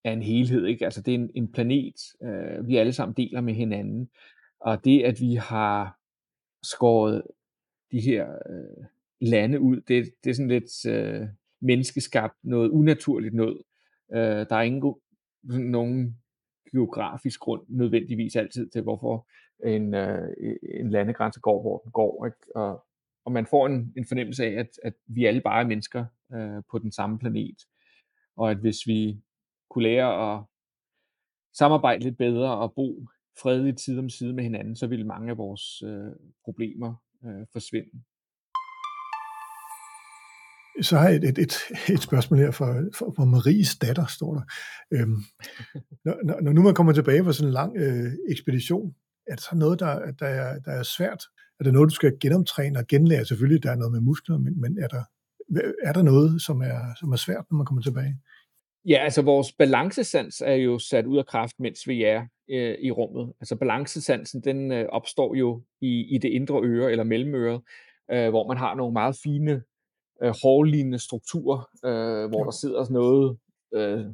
er 0.05 0.13
en 0.13 0.23
helhed. 0.23 0.67
Ikke? 0.67 0.85
Altså 0.85 1.03
det 1.03 1.15
er 1.15 1.19
en, 1.19 1.31
en 1.35 1.53
planet, 1.53 1.95
øh, 2.23 2.69
vi 2.69 2.77
alle 2.77 2.93
sammen 2.93 3.17
deler 3.17 3.41
med 3.41 3.55
hinanden. 3.55 4.11
Og 4.61 4.85
det, 4.85 5.03
at 5.03 5.21
vi 5.21 5.35
har 5.35 5.99
skåret 6.63 7.23
de 7.93 8.01
her 8.01 8.33
øh, 8.51 8.85
lande 9.21 9.61
ud, 9.61 9.81
det, 9.81 10.15
det 10.25 10.31
er 10.31 10.35
sådan 10.35 10.49
lidt 10.49 10.87
øh, 10.87 11.29
menneskeskabt, 11.61 12.35
noget 12.43 12.71
unaturligt 12.71 13.35
noget. 13.35 13.63
Øh, 14.15 14.21
der 14.21 14.57
er 14.57 14.63
ingen 14.63 14.95
nogen 15.43 16.19
geografisk 16.73 17.41
grund 17.41 17.63
nødvendigvis 17.69 18.37
altid 18.37 18.71
til, 18.71 18.83
hvorfor 18.83 19.29
en, 19.65 19.95
øh, 19.95 20.29
en 20.81 20.91
landegrænse 20.91 21.41
går, 21.41 21.63
hvor 21.63 21.79
den 21.79 21.93
går. 21.93 22.27
Ikke? 22.27 22.57
Og, 22.57 22.85
og 23.25 23.33
man 23.33 23.47
får 23.47 23.67
en, 23.67 23.93
en 23.97 24.07
fornemmelse 24.07 24.45
af, 24.45 24.51
at, 24.51 24.69
at 24.83 24.95
vi 25.07 25.25
alle 25.25 25.41
bare 25.41 25.63
er 25.63 25.67
mennesker 25.67 26.05
øh, 26.35 26.63
på 26.71 26.79
den 26.79 26.93
samme 26.93 27.19
planet. 27.19 27.59
Og 28.37 28.51
at 28.51 28.57
hvis 28.57 28.87
vi 28.87 29.21
kunne 29.71 29.83
lære 29.83 30.35
at 30.35 30.45
samarbejde 31.55 32.05
lidt 32.05 32.19
bedre 32.19 32.59
og 32.59 32.75
bo 32.75 33.07
fredeligt 33.43 33.81
side 33.81 33.99
om 33.99 34.09
side 34.09 34.33
med 34.33 34.45
hinanden, 34.45 34.77
så 34.77 34.87
ville 34.87 35.07
mange 35.07 35.31
af 35.31 35.39
vores 35.39 35.83
øh, 35.83 36.13
problemer 36.45 36.95
øh, 37.25 37.47
forsvinde. 37.53 38.03
Så 40.81 40.97
har 40.97 41.09
jeg 41.09 41.17
et, 41.17 41.25
et, 41.25 41.39
et, 41.39 41.55
et 41.95 42.03
spørgsmål 42.03 42.39
her 42.39 42.51
fra, 42.51 42.67
fra 43.17 43.25
Maries 43.25 43.77
datter, 43.79 44.07
står 44.07 44.35
der. 44.35 44.43
Øhm, 44.95 45.23
når, 46.05 46.41
når 46.41 46.53
nu 46.53 46.63
man 46.63 46.75
kommer 46.75 46.93
tilbage 46.93 47.25
fra 47.25 47.33
sådan 47.33 47.49
en 47.49 47.53
lang 47.53 47.77
øh, 47.77 48.13
ekspedition, 48.31 48.95
er 49.27 49.35
det 49.35 49.45
så 49.45 49.57
noget, 49.57 49.81
der, 49.81 50.13
der, 50.13 50.27
er, 50.27 50.59
der 50.59 50.73
er 50.73 50.83
svært? 50.83 51.23
Er 51.61 51.65
der 51.65 51.73
noget, 51.73 51.91
du 51.91 51.95
skal 51.95 52.19
genomtræne 52.21 52.79
og 52.79 52.87
genlære? 52.87 53.25
Selvfølgelig, 53.25 53.63
der 53.63 53.71
er 53.71 53.77
noget 53.77 53.93
med 53.93 54.01
muskler, 54.01 54.39
men, 54.39 54.61
men 54.61 54.79
er, 54.79 54.89
der, 54.89 55.03
er 55.85 55.93
der 55.93 56.03
noget, 56.03 56.43
som 56.43 56.61
er, 56.61 56.95
som 57.01 57.13
er 57.13 57.17
svært, 57.17 57.45
når 57.51 57.57
man 57.57 57.67
kommer 57.67 57.83
tilbage? 57.83 58.17
Ja, 58.89 58.99
altså 59.05 59.23
vores 59.23 59.53
balancesans 59.53 60.43
er 60.47 60.55
jo 60.55 60.79
sat 60.79 61.07
ud 61.07 61.19
af 61.19 61.27
kraft, 61.27 61.55
mens 61.59 61.89
vi 61.89 62.05
er 62.05 62.27
øh, 62.51 62.77
i 62.83 62.91
rummet. 62.91 63.33
Altså 63.41 63.57
balancesansen, 63.57 64.41
den 64.41 64.73
øh, 64.73 64.87
opstår 64.89 65.35
jo 65.35 65.63
i, 65.81 66.15
i 66.15 66.19
det 66.19 66.29
indre 66.29 66.61
øre 66.65 66.91
eller 66.91 67.05
mellemøret, 67.05 67.61
øh, 68.13 68.29
hvor 68.29 68.49
man 68.49 68.57
har 68.57 68.75
nogle 68.75 68.93
meget 68.93 69.17
fine 69.23 69.63
øh, 70.23 70.35
hårlignende 70.43 70.99
strukturer, 70.99 71.59
øh, 71.85 72.29
hvor 72.29 72.41
jo. 72.41 72.45
der 72.45 72.51
sidder 72.51 72.85
sådan 72.85 72.95
noget, 72.95 73.39
øh, 73.75 74.07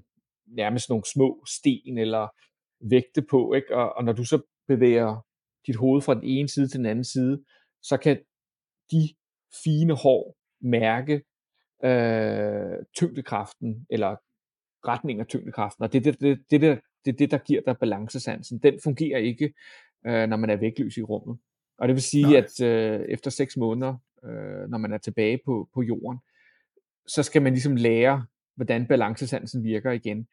nærmest 0.47 0.89
nogle 0.89 1.05
små 1.15 1.45
sten 1.47 1.99
eller 1.99 2.29
vægte 2.91 3.23
på, 3.31 3.53
ikke? 3.53 3.77
Og, 3.77 3.97
og 3.97 4.05
når 4.05 4.13
du 4.13 4.25
så 4.25 4.43
bevæger 4.69 5.27
dit 5.67 5.77
hoved 5.77 6.03
fra 6.03 6.15
den 6.15 6.25
ene 6.25 6.49
side 6.49 6.69
til 6.69 6.79
den 6.79 6.87
anden 6.87 7.05
side, 7.05 7.45
så 7.83 7.97
kan 7.97 8.19
de 8.91 9.09
fine 9.65 9.95
hår 9.95 10.37
mærke 10.61 11.23
øh, 11.85 12.85
tyngdekraften, 12.97 13.87
eller 13.91 14.17
retning 14.89 15.21
af 15.21 15.27
tyngdekraften, 15.27 15.85
og 15.85 15.93
det 15.93 16.07
er 16.07 16.13
det, 16.13 16.21
det, 16.21 16.39
det, 16.51 16.61
det, 16.61 16.81
det, 17.05 17.19
det, 17.19 17.31
der 17.31 17.39
giver 17.39 17.61
dig 17.67 17.77
balancesansen. 17.79 18.59
Den 18.59 18.81
fungerer 18.83 19.19
ikke, 19.19 19.53
øh, 20.07 20.29
når 20.29 20.37
man 20.37 20.51
er 20.51 20.57
vægtløs 20.57 20.97
i 20.97 21.03
rummet. 21.03 21.39
Og 21.79 21.89
det 21.89 21.95
vil 21.95 22.03
sige, 22.03 22.25
Nej. 22.25 22.37
at 22.37 22.61
øh, 22.61 23.01
efter 23.09 23.31
seks 23.31 23.57
måneder, 23.57 23.97
øh, 24.25 24.69
når 24.71 24.79
man 24.79 24.93
er 24.93 24.99
tilbage 24.99 25.39
på, 25.45 25.69
på 25.75 25.83
jorden, 25.83 26.19
så 27.07 27.23
skal 27.23 27.43
man 27.43 27.53
ligesom 27.53 27.77
lære, 27.77 28.27
hvordan 28.57 28.87
balancesansen 28.87 29.65
virker 29.65 29.91
igen. 29.91 30.27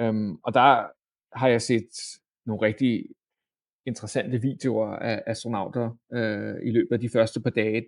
Øhm, 0.00 0.34
og 0.42 0.54
der 0.54 0.86
har 1.32 1.48
jeg 1.48 1.62
set 1.62 1.88
nogle 2.46 2.62
rigtig 2.62 3.06
interessante 3.86 4.42
videoer 4.42 4.96
af 4.96 5.22
astronauter 5.26 5.90
øh, 6.12 6.54
i 6.64 6.70
løbet 6.70 6.92
af 6.92 7.00
de 7.00 7.08
første 7.08 7.40
par 7.40 7.50
dage, 7.50 7.86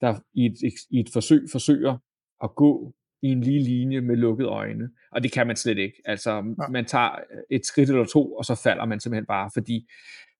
der 0.00 0.20
i 0.34 0.46
et, 0.46 0.56
i 0.90 1.00
et 1.00 1.08
forsøg 1.12 1.42
forsøger 1.52 1.98
at 2.42 2.54
gå 2.54 2.94
i 3.22 3.28
en 3.28 3.40
lige 3.40 3.62
linje 3.62 4.00
med 4.00 4.16
lukkede 4.16 4.48
øjne. 4.48 4.90
Og 5.10 5.22
det 5.22 5.32
kan 5.32 5.46
man 5.46 5.56
slet 5.56 5.78
ikke. 5.78 6.02
Altså, 6.04 6.30
ja. 6.30 6.68
man 6.70 6.84
tager 6.84 7.18
et 7.50 7.66
skridt 7.66 7.90
eller 7.90 8.04
to, 8.04 8.32
og 8.32 8.44
så 8.44 8.60
falder 8.62 8.84
man 8.84 9.00
simpelthen 9.00 9.26
bare, 9.26 9.50
fordi 9.54 9.88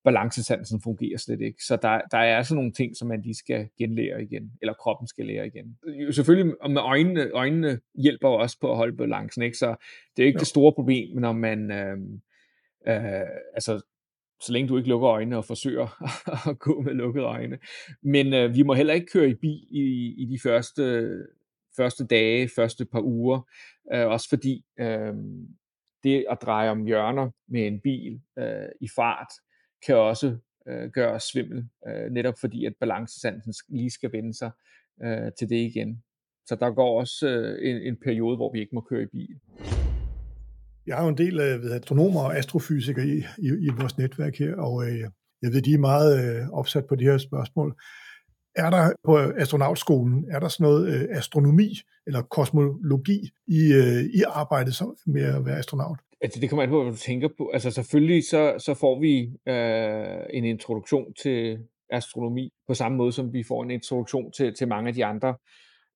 balancesansen 0.05 0.81
fungerer 0.83 1.19
slet 1.19 1.41
ikke. 1.41 1.65
Så 1.65 1.77
der, 1.77 2.01
der 2.11 2.19
er 2.19 2.43
sådan 2.43 2.57
nogle 2.57 2.73
ting, 2.73 2.97
som 2.97 3.09
man 3.09 3.23
lige 3.23 3.35
skal 3.35 3.69
genlære 3.79 4.23
igen, 4.23 4.53
eller 4.61 4.75
kroppen 4.75 5.09
skal 5.09 5.27
lære 5.27 5.47
igen. 5.47 5.79
Selvfølgelig, 6.13 6.55
og 6.61 6.71
med 6.71 6.81
øjnene, 6.81 7.31
øjnene 7.31 7.81
hjælper 7.95 8.29
også 8.29 8.61
på 8.61 8.71
at 8.71 8.77
holde 8.77 8.97
balancen, 8.97 9.43
ikke? 9.43 9.59
så 9.59 9.75
det 10.17 10.23
er 10.23 10.27
ikke 10.27 10.37
ja. 10.37 10.41
det 10.41 10.49
store 10.49 10.73
problem, 10.73 11.19
når 11.19 11.33
man, 11.33 11.71
øh, 11.71 11.97
øh, 12.89 13.27
altså 13.55 13.81
så 14.41 14.53
længe 14.53 14.69
du 14.69 14.77
ikke 14.77 14.89
lukker 14.89 15.11
øjnene 15.11 15.37
og 15.37 15.45
forsøger 15.45 16.03
at 16.51 16.59
gå 16.59 16.81
med 16.81 16.95
lukkede 16.95 17.25
øjne. 17.25 17.59
Men 18.03 18.35
øh, 18.35 18.55
vi 18.55 18.63
må 18.63 18.75
heller 18.75 18.95
ikke 18.95 19.13
køre 19.13 19.29
i 19.29 19.35
bil 19.35 19.67
i, 19.71 20.15
i 20.19 20.27
de 20.27 20.39
første, 20.43 21.17
første 21.77 22.07
dage, 22.07 22.49
første 22.57 22.85
par 22.85 23.01
uger, 23.01 23.41
øh, 23.95 24.07
også 24.07 24.29
fordi 24.29 24.65
øh, 24.81 25.15
det 26.05 26.25
at 26.31 26.39
dreje 26.43 26.71
om 26.71 26.85
hjørner 26.85 27.31
med 27.49 27.67
en 27.67 27.81
bil 27.81 28.21
øh, 28.39 28.69
i 28.81 28.89
fart, 28.97 29.33
kan 29.87 29.97
også 29.97 30.37
øh, 30.69 30.91
gøre 30.91 31.13
os 31.13 31.23
svimmel, 31.23 31.69
øh, 31.89 32.11
netop 32.11 32.35
fordi 32.41 32.65
at 32.65 32.73
balancesansen 32.81 33.55
lige 33.69 33.91
skal 33.91 34.13
vende 34.13 34.35
sig 34.35 34.51
øh, 35.05 35.33
til 35.39 35.49
det 35.49 35.57
igen. 35.57 36.03
Så 36.47 36.57
der 36.57 36.71
går 36.71 37.01
også 37.01 37.29
øh, 37.29 37.71
en, 37.71 37.77
en 37.77 37.97
periode, 38.05 38.37
hvor 38.37 38.53
vi 38.53 38.61
ikke 38.61 38.75
må 38.75 38.81
køre 38.81 39.03
i 39.03 39.07
bil. 39.07 39.37
Jeg 40.87 40.97
har 40.97 41.03
jo 41.03 41.09
en 41.09 41.19
del 41.19 41.41
af 41.41 41.61
ved, 41.61 41.73
astronomer 41.73 42.21
og 42.21 42.37
astrofysikere 42.37 43.07
i, 43.07 43.19
i, 43.39 43.49
i 43.49 43.69
vores 43.79 43.99
netværk 43.99 44.39
her, 44.39 44.57
og 44.57 44.89
øh, 44.89 44.99
jeg 45.43 45.53
ved, 45.53 45.63
de 45.63 45.75
er 45.75 45.79
meget 45.79 46.41
øh, 46.41 46.49
opsat 46.49 46.87
på 46.87 46.95
de 46.97 47.05
her 47.05 47.19
spørgsmål. 47.19 47.81
Er 48.57 48.71
der 48.71 48.93
på 49.05 49.19
astronautskolen, 49.19 50.25
er 50.31 50.41
der 50.41 50.49
sådan 50.49 50.65
noget 50.65 50.95
øh, 50.95 51.09
astronomi 51.11 51.81
eller 52.07 52.23
kosmologi 52.23 53.31
i, 53.47 53.73
øh, 53.73 54.03
i 54.19 54.23
arbejdet 54.29 54.75
som, 54.75 54.97
med 55.07 55.23
at 55.23 55.45
være 55.45 55.59
astronaut? 55.59 55.99
Altså, 56.23 56.41
det 56.41 56.51
kommer 56.51 56.63
an 56.63 56.69
på, 56.69 56.83
hvad 56.83 56.93
du 56.93 56.99
tænker 56.99 57.29
på. 57.39 57.51
Altså 57.55 57.71
selvfølgelig 57.71 58.25
så, 58.25 58.55
så 58.59 58.75
får 58.75 59.01
vi 59.01 59.31
øh, 59.53 60.27
en 60.31 60.45
introduktion 60.45 61.15
til 61.23 61.59
astronomi 61.91 62.53
på 62.69 62.75
samme 62.75 62.99
måde, 62.99 63.13
som 63.13 63.33
vi 63.33 63.43
får 63.43 63.63
en 63.63 63.71
introduktion 63.71 64.33
til, 64.33 64.55
til 64.55 64.69
mange 64.69 64.89
af 64.89 64.95
de 64.95 65.05
andre 65.05 65.35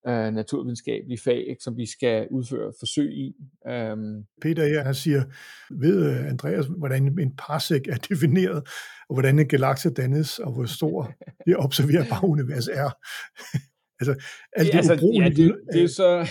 øh, 0.08 0.34
naturvidenskabelige 0.34 1.18
fag, 1.24 1.48
ikke, 1.48 1.62
som 1.62 1.76
vi 1.76 1.86
skal 1.86 2.28
udføre 2.30 2.72
forsøg 2.78 3.12
i. 3.12 3.34
Um, 3.70 4.24
Peter 4.42 4.66
her, 4.66 4.84
han 4.84 4.94
siger, 4.94 5.24
ved 5.70 6.10
øh, 6.10 6.28
Andreas, 6.30 6.66
hvordan 6.78 7.18
en 7.18 7.36
parsec 7.36 7.82
er 7.88 7.96
defineret, 7.96 8.68
og 9.08 9.14
hvordan 9.14 9.38
en 9.38 9.48
galakse 9.48 9.90
dannes, 9.90 10.38
og 10.38 10.52
hvor 10.52 10.64
stor 10.64 11.12
det 11.46 11.56
observerbare 11.56 12.28
univers 12.34 12.68
er. 12.68 12.90
altså, 14.00 14.14
alt 14.52 14.66
det, 14.66 14.72
ja, 14.72 14.78
altså, 14.78 14.92
ja, 14.92 15.28
det, 15.28 15.54
det, 15.72 15.82
er 15.82 15.88
så, 15.88 16.30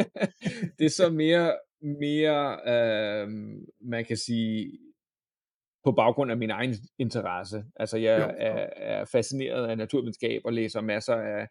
det 0.78 0.84
er 0.86 0.90
så 0.90 1.10
mere, 1.10 1.52
mere 1.82 2.58
øh, 2.66 3.28
man 3.80 4.04
kan 4.04 4.16
sige, 4.16 4.78
på 5.84 5.92
baggrund 5.92 6.30
af 6.30 6.36
min 6.36 6.50
egen 6.50 6.74
interesse. 6.98 7.64
Altså 7.76 7.98
jeg 7.98 8.18
jo. 8.18 8.34
er, 8.38 8.68
er 8.76 9.04
fascineret 9.04 9.68
af 9.68 9.78
naturvidenskab 9.78 10.40
og 10.44 10.52
læser 10.52 10.80
masser 10.80 11.14
af, 11.14 11.48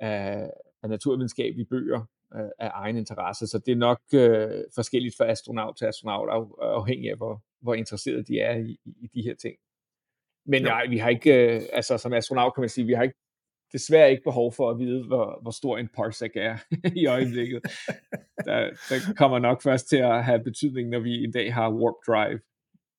af, 0.00 0.50
af 0.82 0.88
naturvidenskabelige 0.88 1.66
bøger 1.66 2.00
øh, 2.34 2.48
af 2.58 2.70
egen 2.74 2.96
interesse, 2.96 3.46
så 3.46 3.58
det 3.66 3.72
er 3.72 3.76
nok 3.76 4.00
øh, 4.14 4.64
forskelligt 4.74 5.16
fra 5.16 5.30
astronaut 5.30 5.76
til 5.76 5.84
astronaut, 5.84 6.28
afhængig 6.62 7.10
af 7.10 7.16
hvor, 7.16 7.42
hvor 7.60 7.74
interesseret 7.74 8.28
de 8.28 8.40
er 8.40 8.56
i, 8.56 8.78
i 8.84 9.06
de 9.14 9.22
her 9.22 9.34
ting. 9.34 9.56
Men 10.46 10.62
ja. 10.62 10.68
nej, 10.68 10.86
vi 10.86 10.98
har 10.98 11.10
ikke, 11.10 11.54
øh, 11.54 11.62
altså 11.72 11.98
som 11.98 12.12
astronaut 12.12 12.54
kan 12.54 12.62
man 12.62 12.68
sige, 12.68 12.86
vi 12.86 12.92
har 12.92 13.02
ikke 13.02 13.18
desværre 13.76 14.10
ikke 14.10 14.22
behov 14.24 14.52
for 14.52 14.70
at 14.70 14.78
vide, 14.78 15.06
hvor, 15.06 15.38
hvor 15.42 15.50
stor 15.50 15.78
en 15.78 15.88
parsec 15.96 16.32
er 16.34 16.56
i 17.02 17.06
øjeblikket. 17.06 17.60
der, 18.46 18.70
der 18.88 19.14
kommer 19.16 19.38
nok 19.38 19.62
først 19.62 19.88
til 19.88 19.96
at 19.96 20.24
have 20.24 20.44
betydning, 20.44 20.88
når 20.88 21.00
vi 21.00 21.24
en 21.24 21.32
dag 21.32 21.54
har 21.54 21.70
warp 21.70 21.94
drive, 22.06 22.40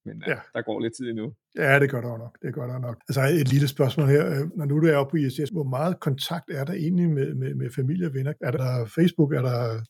men 0.08 0.24
ja. 0.28 0.36
der 0.54 0.62
går 0.62 0.80
lidt 0.80 0.94
tid 0.98 1.10
endnu. 1.10 1.34
Ja, 1.58 1.80
det 1.80 1.90
gør 1.92 2.02
der 2.02 2.18
nok. 2.18 2.38
Det 2.42 2.54
gør 2.54 2.68
der 2.68 2.80
nok. 2.80 2.98
Altså 3.10 3.22
et 3.42 3.52
lille 3.52 3.68
spørgsmål 3.68 4.08
her. 4.08 4.26
Øh, 4.30 4.58
når 4.58 4.66
nu 4.66 4.82
du 4.82 4.88
er 4.88 4.96
oppe 4.96 5.12
på 5.12 5.18
ISS, 5.18 5.50
hvor 5.50 5.64
meget 5.64 6.00
kontakt 6.00 6.46
er 6.52 6.64
der 6.64 6.74
egentlig 6.74 7.10
med, 7.10 7.36
med, 7.36 7.56
med 7.56 7.70
familie 7.76 8.08
og 8.08 8.14
venner? 8.14 8.34
Er 8.42 8.52
der 8.52 8.86
Facebook? 8.96 9.34
Er 9.34 9.42
der 9.42 9.82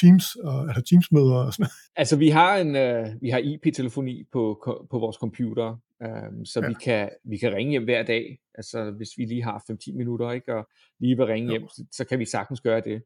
Teams, 0.00 0.36
og 0.36 0.58
er 0.68 0.72
der 0.72 0.80
Teams-møder 0.80 1.34
og 1.46 1.52
sådan? 1.54 1.70
Altså, 2.00 2.16
vi 2.16 2.28
har 2.28 2.56
en 2.56 2.76
øh, 2.76 3.06
vi 3.20 3.28
har 3.30 3.38
IP-telefoni 3.38 4.24
på, 4.32 4.42
på 4.90 4.98
vores 4.98 5.16
computer, 5.16 5.80
øh, 6.02 6.08
så 6.44 6.60
Ja. 6.62 6.68
vi, 6.68 6.74
kan, 6.84 7.08
vi 7.24 7.36
kan 7.36 7.52
ringe 7.54 7.70
hjem 7.70 7.84
hver 7.84 8.02
dag. 8.02 8.38
Altså, 8.54 8.90
hvis 8.90 9.08
vi 9.16 9.24
lige 9.24 9.42
har 9.44 9.64
5-10 9.70 9.96
minutter, 9.96 10.30
ikke, 10.30 10.54
og 10.54 10.68
lige 11.00 11.16
vil 11.16 11.26
ringe 11.26 11.46
Jo. 11.46 11.52
hjem, 11.52 11.68
så, 11.68 11.84
så 11.92 12.04
kan 12.04 12.18
vi 12.18 12.24
sagtens 12.24 12.60
gøre 12.60 12.80
det. 12.80 13.02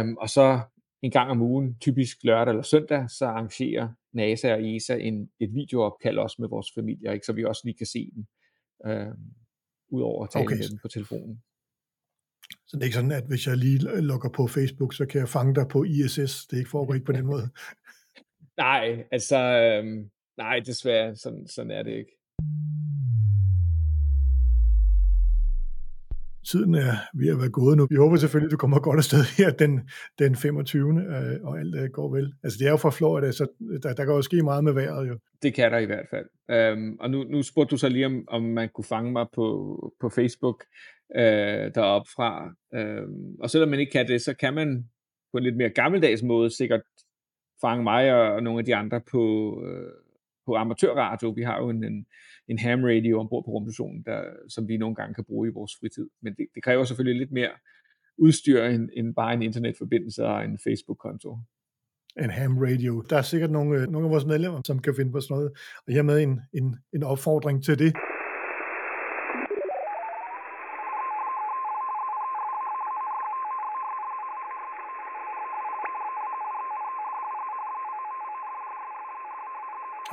Um, 0.00 0.16
og 0.16 0.28
så 0.28 0.60
en 1.02 1.10
gang 1.10 1.30
om 1.30 1.42
ugen, 1.42 1.76
typisk 1.80 2.24
lørdag 2.24 2.52
eller 2.52 2.62
søndag, 2.62 3.10
så 3.10 3.26
arrangerer 3.26 3.88
NASA 4.12 4.54
og 4.54 4.68
ESA 4.68 4.96
en, 4.96 5.30
et 5.40 5.54
videoopkald 5.54 6.18
også 6.18 6.36
med 6.38 6.48
vores 6.48 6.66
familier, 6.74 7.12
ikke, 7.12 7.26
så 7.26 7.32
vi 7.32 7.44
også 7.44 7.62
lige 7.64 7.76
kan 7.78 7.86
se 7.86 8.10
dem, 8.14 8.26
øh, 8.86 9.14
udover 9.88 10.24
at 10.24 10.30
tale 10.30 10.44
Okay. 10.44 10.56
med 10.56 10.68
dem 10.68 10.78
på 10.82 10.88
telefonen. 10.88 11.42
Så 12.66 12.76
det 12.76 12.82
er 12.82 12.84
ikke 12.84 12.94
sådan, 12.94 13.12
at 13.12 13.26
hvis 13.26 13.46
jeg 13.46 13.56
lige 13.56 14.00
logger 14.00 14.28
på 14.28 14.46
Facebook, 14.46 14.94
så 14.94 15.06
kan 15.06 15.20
jeg 15.20 15.28
fange 15.28 15.54
dig 15.54 15.68
på 15.68 15.84
ISS. 15.84 16.46
Det 16.46 16.58
ikke 16.58 16.70
foregår 16.70 16.94
ikke 16.94 17.06
på 17.06 17.12
den 17.12 17.26
måde. 17.26 17.48
Nej, 18.64 19.04
altså, 19.10 19.38
øhm, 19.38 20.10
nej, 20.36 20.60
desværre, 20.60 21.16
sådan, 21.16 21.46
sådan 21.46 21.70
er 21.70 21.82
det 21.82 21.92
ikke. 21.92 22.12
Tiden 26.46 26.74
er 26.74 26.92
ved 27.14 27.28
at 27.28 27.38
være 27.38 27.50
gået 27.50 27.76
nu. 27.76 27.86
Vi 27.90 27.96
håber 27.96 28.16
selvfølgelig, 28.16 28.48
at 28.48 28.52
du 28.52 28.56
kommer 28.56 28.80
godt 28.80 28.96
afsted 28.96 29.22
her 29.38 29.50
den, 29.50 29.80
den 30.18 30.36
25. 30.36 31.00
øh, 31.02 31.38
og 31.42 31.58
alt 31.58 31.74
øh, 31.74 31.90
går 31.90 32.14
vel. 32.14 32.34
Altså 32.42 32.58
det 32.58 32.66
er 32.66 32.70
jo 32.70 32.76
fra 32.76 32.90
Florida, 32.90 33.32
så 33.32 33.46
der, 33.82 33.94
der 33.94 34.04
kan 34.04 34.14
jo 34.14 34.22
ske 34.22 34.42
meget 34.42 34.64
med 34.64 34.72
vejret 34.72 35.08
jo. 35.08 35.18
Det 35.42 35.54
kan 35.54 35.72
der 35.72 35.78
i 35.78 35.84
hvert 35.84 36.06
fald. 36.10 36.26
Øhm, 36.50 36.96
og 37.00 37.10
nu, 37.10 37.24
nu 37.24 37.42
spurgte 37.42 37.70
du 37.70 37.76
så 37.76 37.88
lige, 37.88 38.06
om, 38.06 38.24
om 38.28 38.42
man 38.42 38.68
kunne 38.74 38.84
fange 38.84 39.12
mig 39.12 39.26
på, 39.34 39.46
på 40.00 40.08
Facebook 40.08 40.64
øh, 41.16 41.74
deroppe 41.74 42.10
fra. 42.16 42.54
Øhm, 42.74 43.34
og 43.40 43.50
selvom 43.50 43.68
man 43.68 43.80
ikke 43.80 43.92
kan 43.92 44.08
det, 44.08 44.22
så 44.22 44.34
kan 44.34 44.54
man 44.54 44.84
på 45.32 45.38
en 45.38 45.44
lidt 45.44 45.56
mere 45.56 45.70
gammeldags 45.70 46.22
måde 46.22 46.56
sikkert 46.56 46.82
fange 47.60 47.82
mig 47.82 48.14
og, 48.14 48.34
og 48.34 48.42
nogle 48.42 48.58
af 48.58 48.64
de 48.64 48.76
andre 48.76 49.00
på, 49.10 49.54
øh, 49.66 49.92
på 50.46 50.54
amatørradio. 50.54 51.28
Vi 51.30 51.42
har 51.42 51.58
jo 51.58 51.68
en, 51.68 51.84
en, 51.84 52.06
en 52.50 52.58
ham 52.58 52.84
radio 52.84 53.20
ombord 53.20 53.44
på 53.44 53.50
rumstationen, 53.50 54.02
der, 54.06 54.20
som 54.48 54.68
vi 54.68 54.76
nogle 54.76 54.94
gange 54.94 55.14
kan 55.14 55.24
bruge 55.24 55.48
i 55.48 55.52
vores 55.52 55.72
fritid. 55.80 56.08
Men 56.22 56.34
det, 56.34 56.46
det 56.54 56.62
kræver 56.62 56.84
selvfølgelig 56.84 57.18
lidt 57.18 57.32
mere 57.32 57.50
udstyr 58.18 58.64
end, 58.64 58.88
end 58.96 59.14
bare 59.14 59.34
en 59.34 59.42
internetforbindelse 59.42 60.24
og 60.24 60.44
en 60.44 60.58
Facebook-konto. 60.58 61.38
En 62.20 62.30
ham 62.30 62.58
radio. 62.58 63.04
Der 63.10 63.16
er 63.16 63.22
sikkert 63.22 63.50
nogle, 63.50 63.80
øh, 63.80 63.88
nogle 63.88 64.06
af 64.06 64.10
vores 64.10 64.24
medlemmer, 64.24 64.60
som 64.64 64.78
kan 64.78 64.94
finde 64.96 65.12
på 65.12 65.20
sådan 65.20 65.34
noget. 65.34 65.52
Og 65.86 65.92
hermed 65.92 66.18
en, 66.22 66.40
en, 66.52 66.76
en 66.92 67.02
opfordring 67.02 67.64
til 67.64 67.78
det. 67.78 67.92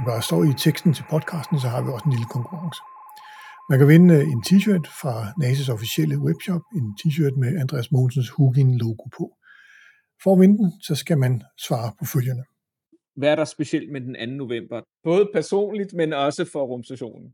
Der 0.08 0.20
står 0.20 0.43
i 0.43 0.54
teksten 0.65 0.93
til 0.93 1.06
podcasten, 1.10 1.60
så 1.60 1.67
har 1.74 1.82
vi 1.84 1.89
også 1.96 2.06
en 2.06 2.15
lille 2.15 2.30
konkurrence. 2.36 2.82
Man 3.70 3.80
kan 3.80 3.88
vinde 3.88 4.13
øh, 4.17 4.24
en 4.34 4.41
t-shirt 4.48 4.86
fra 5.02 5.13
NASA's 5.41 5.72
officielle 5.76 6.17
webshop, 6.28 6.63
en 6.80 6.88
t-shirt 7.00 7.36
med 7.39 7.60
Andreas 7.62 7.91
Mogensens 7.91 8.30
Hugin 8.30 8.78
logo 8.78 9.06
på. 9.17 9.26
For 10.24 10.34
at 10.34 10.39
vinde 10.39 10.58
den, 10.58 10.70
så 10.88 10.96
skal 10.96 11.17
man 11.17 11.34
svare 11.67 11.91
på 12.00 12.06
følgende. 12.13 12.43
Hvad 13.15 13.30
er 13.32 13.36
der 13.36 13.46
specielt 13.46 13.91
med 13.91 14.02
den 14.02 14.13
2. 14.13 14.26
november? 14.43 14.82
Både 15.04 15.30
personligt, 15.34 15.93
men 15.93 16.13
også 16.13 16.50
for 16.52 16.65
rumstationen. 16.65 17.34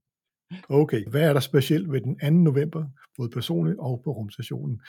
Okay, 0.69 1.01
hvad 1.11 1.21
er 1.21 1.33
der 1.33 1.39
specielt 1.39 1.91
ved 1.91 2.01
den 2.01 2.19
2. 2.19 2.29
november, 2.29 2.85
både 3.17 3.29
personligt 3.29 3.79
og 3.79 4.01
på 4.03 4.11
rumstationen? 4.11 4.81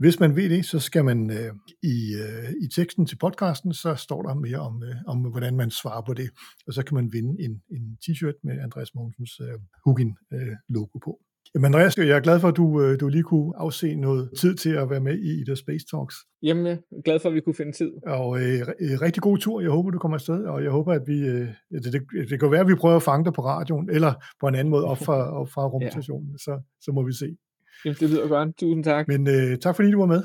Hvis 0.00 0.20
man 0.20 0.36
ved 0.36 0.50
det, 0.50 0.64
så 0.64 0.78
skal 0.78 1.04
man 1.04 1.30
øh, 1.30 1.52
i, 1.82 1.96
øh, 2.24 2.50
i 2.64 2.68
teksten 2.76 3.06
til 3.06 3.16
podcasten, 3.16 3.72
så 3.74 3.94
står 3.94 4.22
der 4.22 4.34
mere 4.34 4.58
om, 4.58 4.82
øh, 4.82 4.96
om, 5.06 5.18
hvordan 5.18 5.56
man 5.56 5.70
svarer 5.70 6.02
på 6.06 6.14
det. 6.14 6.30
Og 6.66 6.72
så 6.74 6.84
kan 6.84 6.94
man 6.94 7.12
vinde 7.12 7.44
en, 7.44 7.62
en 7.76 7.98
t-shirt 8.04 8.40
med 8.44 8.60
Andreas 8.60 8.94
Mogensens 8.94 9.40
øh, 9.40 9.58
Hugin-logo 9.84 10.98
på. 11.04 11.12
Jamen 11.54 11.66
Andreas, 11.66 11.98
jeg 11.98 12.16
er 12.16 12.20
glad 12.20 12.40
for, 12.40 12.48
at 12.48 12.56
du, 12.56 12.82
øh, 12.82 13.00
du 13.00 13.08
lige 13.08 13.22
kunne 13.22 13.52
afse 13.56 13.94
noget 13.94 14.30
tid 14.38 14.54
til 14.54 14.70
at 14.70 14.90
være 14.90 15.00
med 15.00 15.18
i 15.18 15.44
The 15.44 15.56
Space 15.56 15.86
Talks. 15.90 16.16
Jamen, 16.42 16.66
jeg 16.66 16.72
er 16.72 17.02
glad 17.04 17.18
for, 17.20 17.28
at 17.28 17.34
vi 17.34 17.40
kunne 17.40 17.54
finde 17.54 17.72
tid. 17.72 17.92
Og 18.06 18.40
øh, 18.40 18.60
øh, 18.84 19.00
rigtig 19.00 19.22
god 19.22 19.38
tur. 19.38 19.60
Jeg 19.60 19.70
håber, 19.70 19.90
du 19.90 19.98
kommer 19.98 20.16
afsted, 20.16 20.44
og 20.44 20.62
jeg 20.62 20.70
håber, 20.70 20.92
at 20.92 21.02
vi... 21.06 21.18
Øh, 21.18 21.48
det, 21.84 21.92
det, 21.92 22.02
det 22.30 22.40
kan 22.40 22.50
være, 22.50 22.60
at 22.60 22.68
vi 22.68 22.74
prøver 22.74 22.96
at 22.96 23.02
fange 23.02 23.24
dig 23.24 23.32
på 23.32 23.42
radioen, 23.44 23.90
eller 23.90 24.12
på 24.40 24.48
en 24.48 24.54
anden 24.54 24.70
måde 24.70 24.84
op 24.84 24.98
fra, 24.98 25.18
op 25.40 25.48
fra 25.48 25.66
rumstationen. 25.66 26.38
Så, 26.38 26.62
så 26.80 26.92
må 26.92 27.02
vi 27.06 27.12
se. 27.12 27.36
Jamen, 27.84 27.96
det 28.00 28.10
lyder 28.10 28.28
godt. 28.28 28.56
Tusind 28.58 28.84
tak. 28.84 29.08
Men 29.08 29.26
øh, 29.28 29.58
tak 29.58 29.76
fordi 29.76 29.90
du 29.90 29.98
var 29.98 30.06
med. 30.06 30.22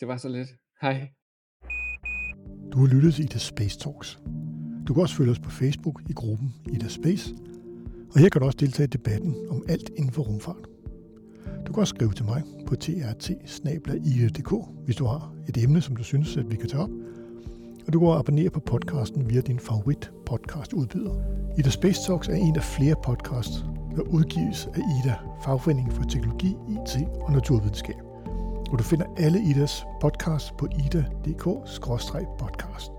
Det 0.00 0.08
var 0.08 0.16
så 0.16 0.28
lidt. 0.28 0.48
Hej. 0.82 1.08
Du 2.72 2.78
har 2.78 2.94
lyttet 2.94 3.14
til 3.14 3.24
Ida 3.24 3.38
Space 3.38 3.78
Talks. 3.78 4.18
Du 4.88 4.94
kan 4.94 5.02
også 5.02 5.14
følge 5.14 5.30
os 5.30 5.38
på 5.38 5.50
Facebook 5.50 6.02
i 6.10 6.12
gruppen 6.12 6.54
Ida 6.72 6.88
Space, 6.88 7.34
og 8.12 8.20
her 8.20 8.28
kan 8.28 8.40
du 8.40 8.46
også 8.46 8.58
deltage 8.60 8.84
i 8.84 8.90
debatten 8.90 9.36
om 9.50 9.64
alt 9.68 9.90
inden 9.96 10.12
for 10.12 10.22
rumfart. 10.22 10.64
Du 11.66 11.72
kan 11.72 11.80
også 11.80 11.94
skrive 11.94 12.12
til 12.12 12.24
mig 12.24 12.42
på 12.66 12.76
trt 12.76 13.30
hvis 14.84 14.96
du 14.96 15.04
har 15.04 15.34
et 15.48 15.64
emne, 15.64 15.80
som 15.80 15.96
du 15.96 16.04
synes, 16.04 16.36
at 16.36 16.50
vi 16.50 16.56
kan 16.56 16.68
tage 16.68 16.82
op. 16.82 16.90
Og 17.86 17.92
du 17.92 17.98
kan 18.00 18.08
abonnere 18.08 18.50
på 18.50 18.60
podcasten 18.60 19.30
via 19.30 19.40
din 19.40 19.58
favorit 19.58 20.12
podcast 20.26 20.72
udbyder. 20.72 21.14
Ida 21.58 21.70
Space 21.70 22.00
Talks 22.06 22.28
er 22.28 22.34
en 22.34 22.56
af 22.56 22.62
flere 22.62 22.94
podcasts, 23.04 23.64
der 23.96 24.02
udgives 24.02 24.66
af 24.66 24.80
Ida, 25.00 25.14
Fagforeningen 25.42 25.92
for 25.92 26.02
Teknologi, 26.02 26.56
IT 26.68 26.96
og 27.20 27.32
Naturvidenskab. 27.32 27.96
Og 28.70 28.78
du 28.78 28.84
finder 28.84 29.06
alle 29.16 29.42
Idas 29.42 29.86
podcasts 30.00 30.54
på 30.58 30.66
ida.dk-podcast. 30.66 32.92